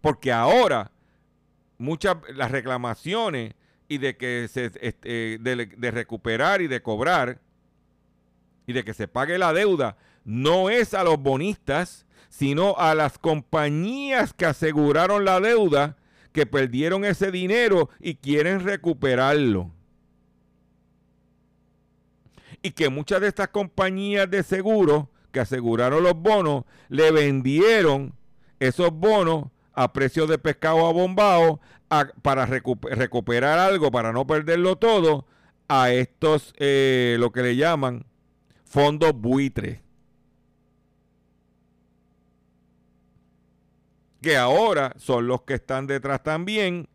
porque 0.00 0.30
ahora 0.30 0.92
muchas 1.76 2.18
las 2.32 2.52
reclamaciones 2.52 3.54
y 3.88 3.98
de 3.98 4.16
que 4.16 4.46
se 4.48 4.70
este, 4.80 5.38
de, 5.40 5.90
recuperar 5.90 6.62
y 6.62 6.68
de 6.68 6.82
cobrar 6.82 7.40
y 8.64 8.74
de 8.74 8.84
que 8.84 8.94
se 8.94 9.08
pague 9.08 9.38
la 9.38 9.52
deuda 9.52 9.96
no 10.24 10.70
es 10.70 10.94
a 10.94 11.02
los 11.02 11.18
bonistas, 11.18 12.05
sino 12.36 12.74
a 12.76 12.94
las 12.94 13.18
compañías 13.18 14.34
que 14.34 14.44
aseguraron 14.44 15.24
la 15.24 15.40
deuda, 15.40 15.96
que 16.32 16.44
perdieron 16.44 17.06
ese 17.06 17.30
dinero 17.30 17.88
y 17.98 18.16
quieren 18.16 18.60
recuperarlo. 18.60 19.70
Y 22.60 22.72
que 22.72 22.90
muchas 22.90 23.22
de 23.22 23.28
estas 23.28 23.48
compañías 23.48 24.30
de 24.30 24.42
seguro 24.42 25.08
que 25.32 25.40
aseguraron 25.40 26.02
los 26.02 26.14
bonos 26.14 26.64
le 26.90 27.10
vendieron 27.10 28.12
esos 28.60 28.90
bonos 28.90 29.46
a 29.72 29.94
precio 29.94 30.26
de 30.26 30.36
pescado 30.36 30.86
abombado 30.86 31.58
para 32.20 32.44
recuperar 32.44 33.58
algo, 33.58 33.90
para 33.90 34.12
no 34.12 34.26
perderlo 34.26 34.76
todo, 34.76 35.24
a 35.68 35.90
estos, 35.90 36.52
eh, 36.58 37.16
lo 37.18 37.32
que 37.32 37.40
le 37.40 37.56
llaman 37.56 38.04
fondos 38.66 39.14
buitres. 39.14 39.85
Que 44.26 44.36
ahora 44.36 44.92
son 44.98 45.28
los 45.28 45.42
que 45.42 45.54
están 45.54 45.86
detrás 45.86 46.20
también 46.20 46.88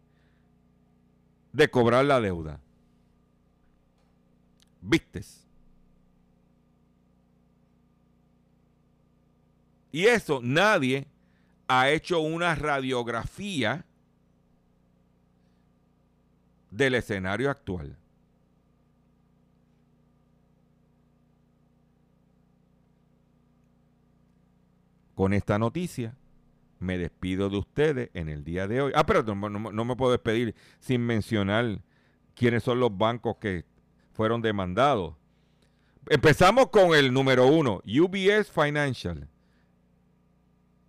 de 1.54 1.72
cobrar 1.72 2.04
la 2.04 2.20
deuda. 2.20 2.60
¿Vistes? 4.82 5.48
Y 9.94 10.08
eso 10.08 10.42
nadie 10.44 11.08
ha 11.70 11.90
hecho 11.90 12.20
una 12.20 12.54
radiografía 12.54 13.86
del 16.70 16.96
escenario 16.96 17.50
actual. 17.50 17.96
Con 25.16 25.32
esta 25.32 25.58
noticia 25.58 26.14
me 26.82 26.98
despido 26.98 27.50
de 27.50 27.58
ustedes 27.58 28.10
en 28.14 28.28
el 28.28 28.44
día 28.44 28.68
de 28.68 28.82
hoy. 28.82 28.92
Ah, 28.96 29.06
pero 29.06 29.24
no, 29.24 29.50
no, 29.50 29.86
me 29.86 29.96
puedo 29.96 30.12
despedir 30.12 30.56
sin 30.80 31.06
mencionar 31.06 31.82
quiénes 32.36 32.64
son 32.64 32.80
los 32.80 32.98
bancos 32.98 33.38
que 33.38 33.66
fueron 34.14 34.42
demandados. 34.42 35.16
Empezamos 36.10 36.70
con 36.70 36.96
el 36.96 37.14
número 37.14 37.46
uno, 37.46 37.82
UBS 37.86 38.50
Financial. 38.52 39.28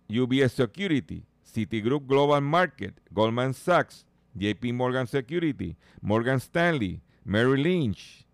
UBS 0.09 0.51
Security, 0.51 1.25
Citigroup 1.43 2.07
Global 2.07 2.41
Market, 2.41 2.99
Goldman 3.11 3.53
Sachs, 3.53 4.05
JP 4.33 4.73
Morgan 4.73 5.07
Security, 5.07 5.77
Morgan 6.01 6.39
Stanley, 6.39 7.01
Merrill 7.23 7.61
Lynch, 7.61 8.25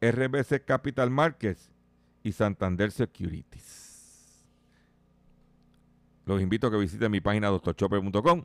RBC 0.00 0.64
Capital 0.64 1.10
Markets 1.10 1.70
y 2.22 2.32
Santander 2.32 2.90
Securities. 2.90 3.81
Los 6.32 6.40
invito 6.40 6.66
a 6.66 6.70
que 6.70 6.78
visiten 6.78 7.10
mi 7.10 7.20
página 7.20 7.48
doctorchopper.com. 7.48 8.44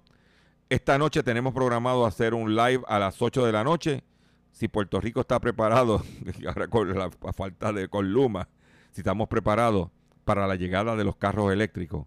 Esta 0.67 0.97
noche 0.97 1.23
tenemos 1.23 1.53
programado 1.53 2.05
hacer 2.05 2.33
un 2.33 2.53
live 2.53 2.83
a 2.85 2.99
las 2.99 3.21
8 3.21 3.45
de 3.45 3.51
la 3.53 3.63
noche. 3.63 4.03
Si 4.51 4.67
Puerto 4.67 4.99
Rico 4.99 5.21
está 5.21 5.39
preparado, 5.39 6.03
ahora 6.47 6.67
con 6.67 6.93
la 6.93 7.09
falta 7.31 7.71
de 7.71 7.87
con 7.87 8.11
Luma, 8.11 8.49
si 8.91 8.99
estamos 8.99 9.29
preparados, 9.29 9.89
para 10.25 10.47
la 10.47 10.55
llegada 10.55 10.97
de 10.97 11.05
los 11.05 11.15
carros 11.15 11.53
eléctricos 11.53 12.05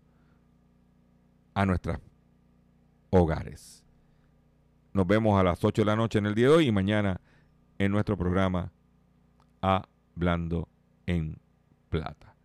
a 1.54 1.64
nuestros 1.64 1.96
hogares. 3.08 3.82
Nos 4.92 5.06
vemos 5.06 5.40
a 5.40 5.42
las 5.42 5.64
8 5.64 5.80
de 5.80 5.86
la 5.86 5.96
noche 5.96 6.18
en 6.18 6.26
el 6.26 6.34
día 6.34 6.48
de 6.48 6.54
hoy 6.56 6.66
y 6.66 6.72
mañana 6.72 7.22
en 7.78 7.90
nuestro 7.90 8.18
programa 8.18 8.70
Hablando 9.62 10.68
en 11.06 11.38
Plata. 11.88 12.36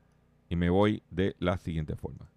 Y 0.48 0.56
me 0.56 0.70
voy 0.70 1.04
de 1.10 1.36
la 1.40 1.58
siguiente 1.58 1.98
forma. 1.98 2.30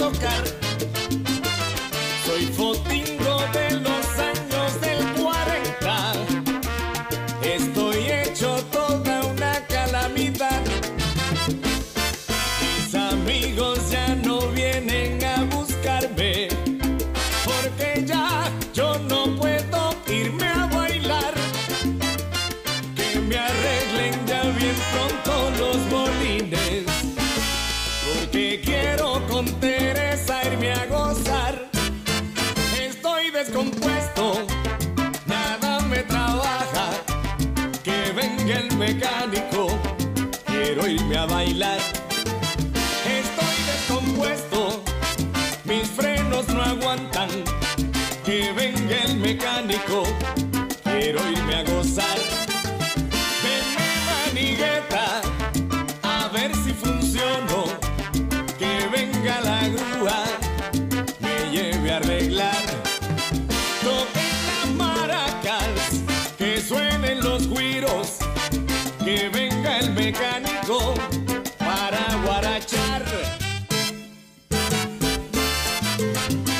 Me 0.00 0.57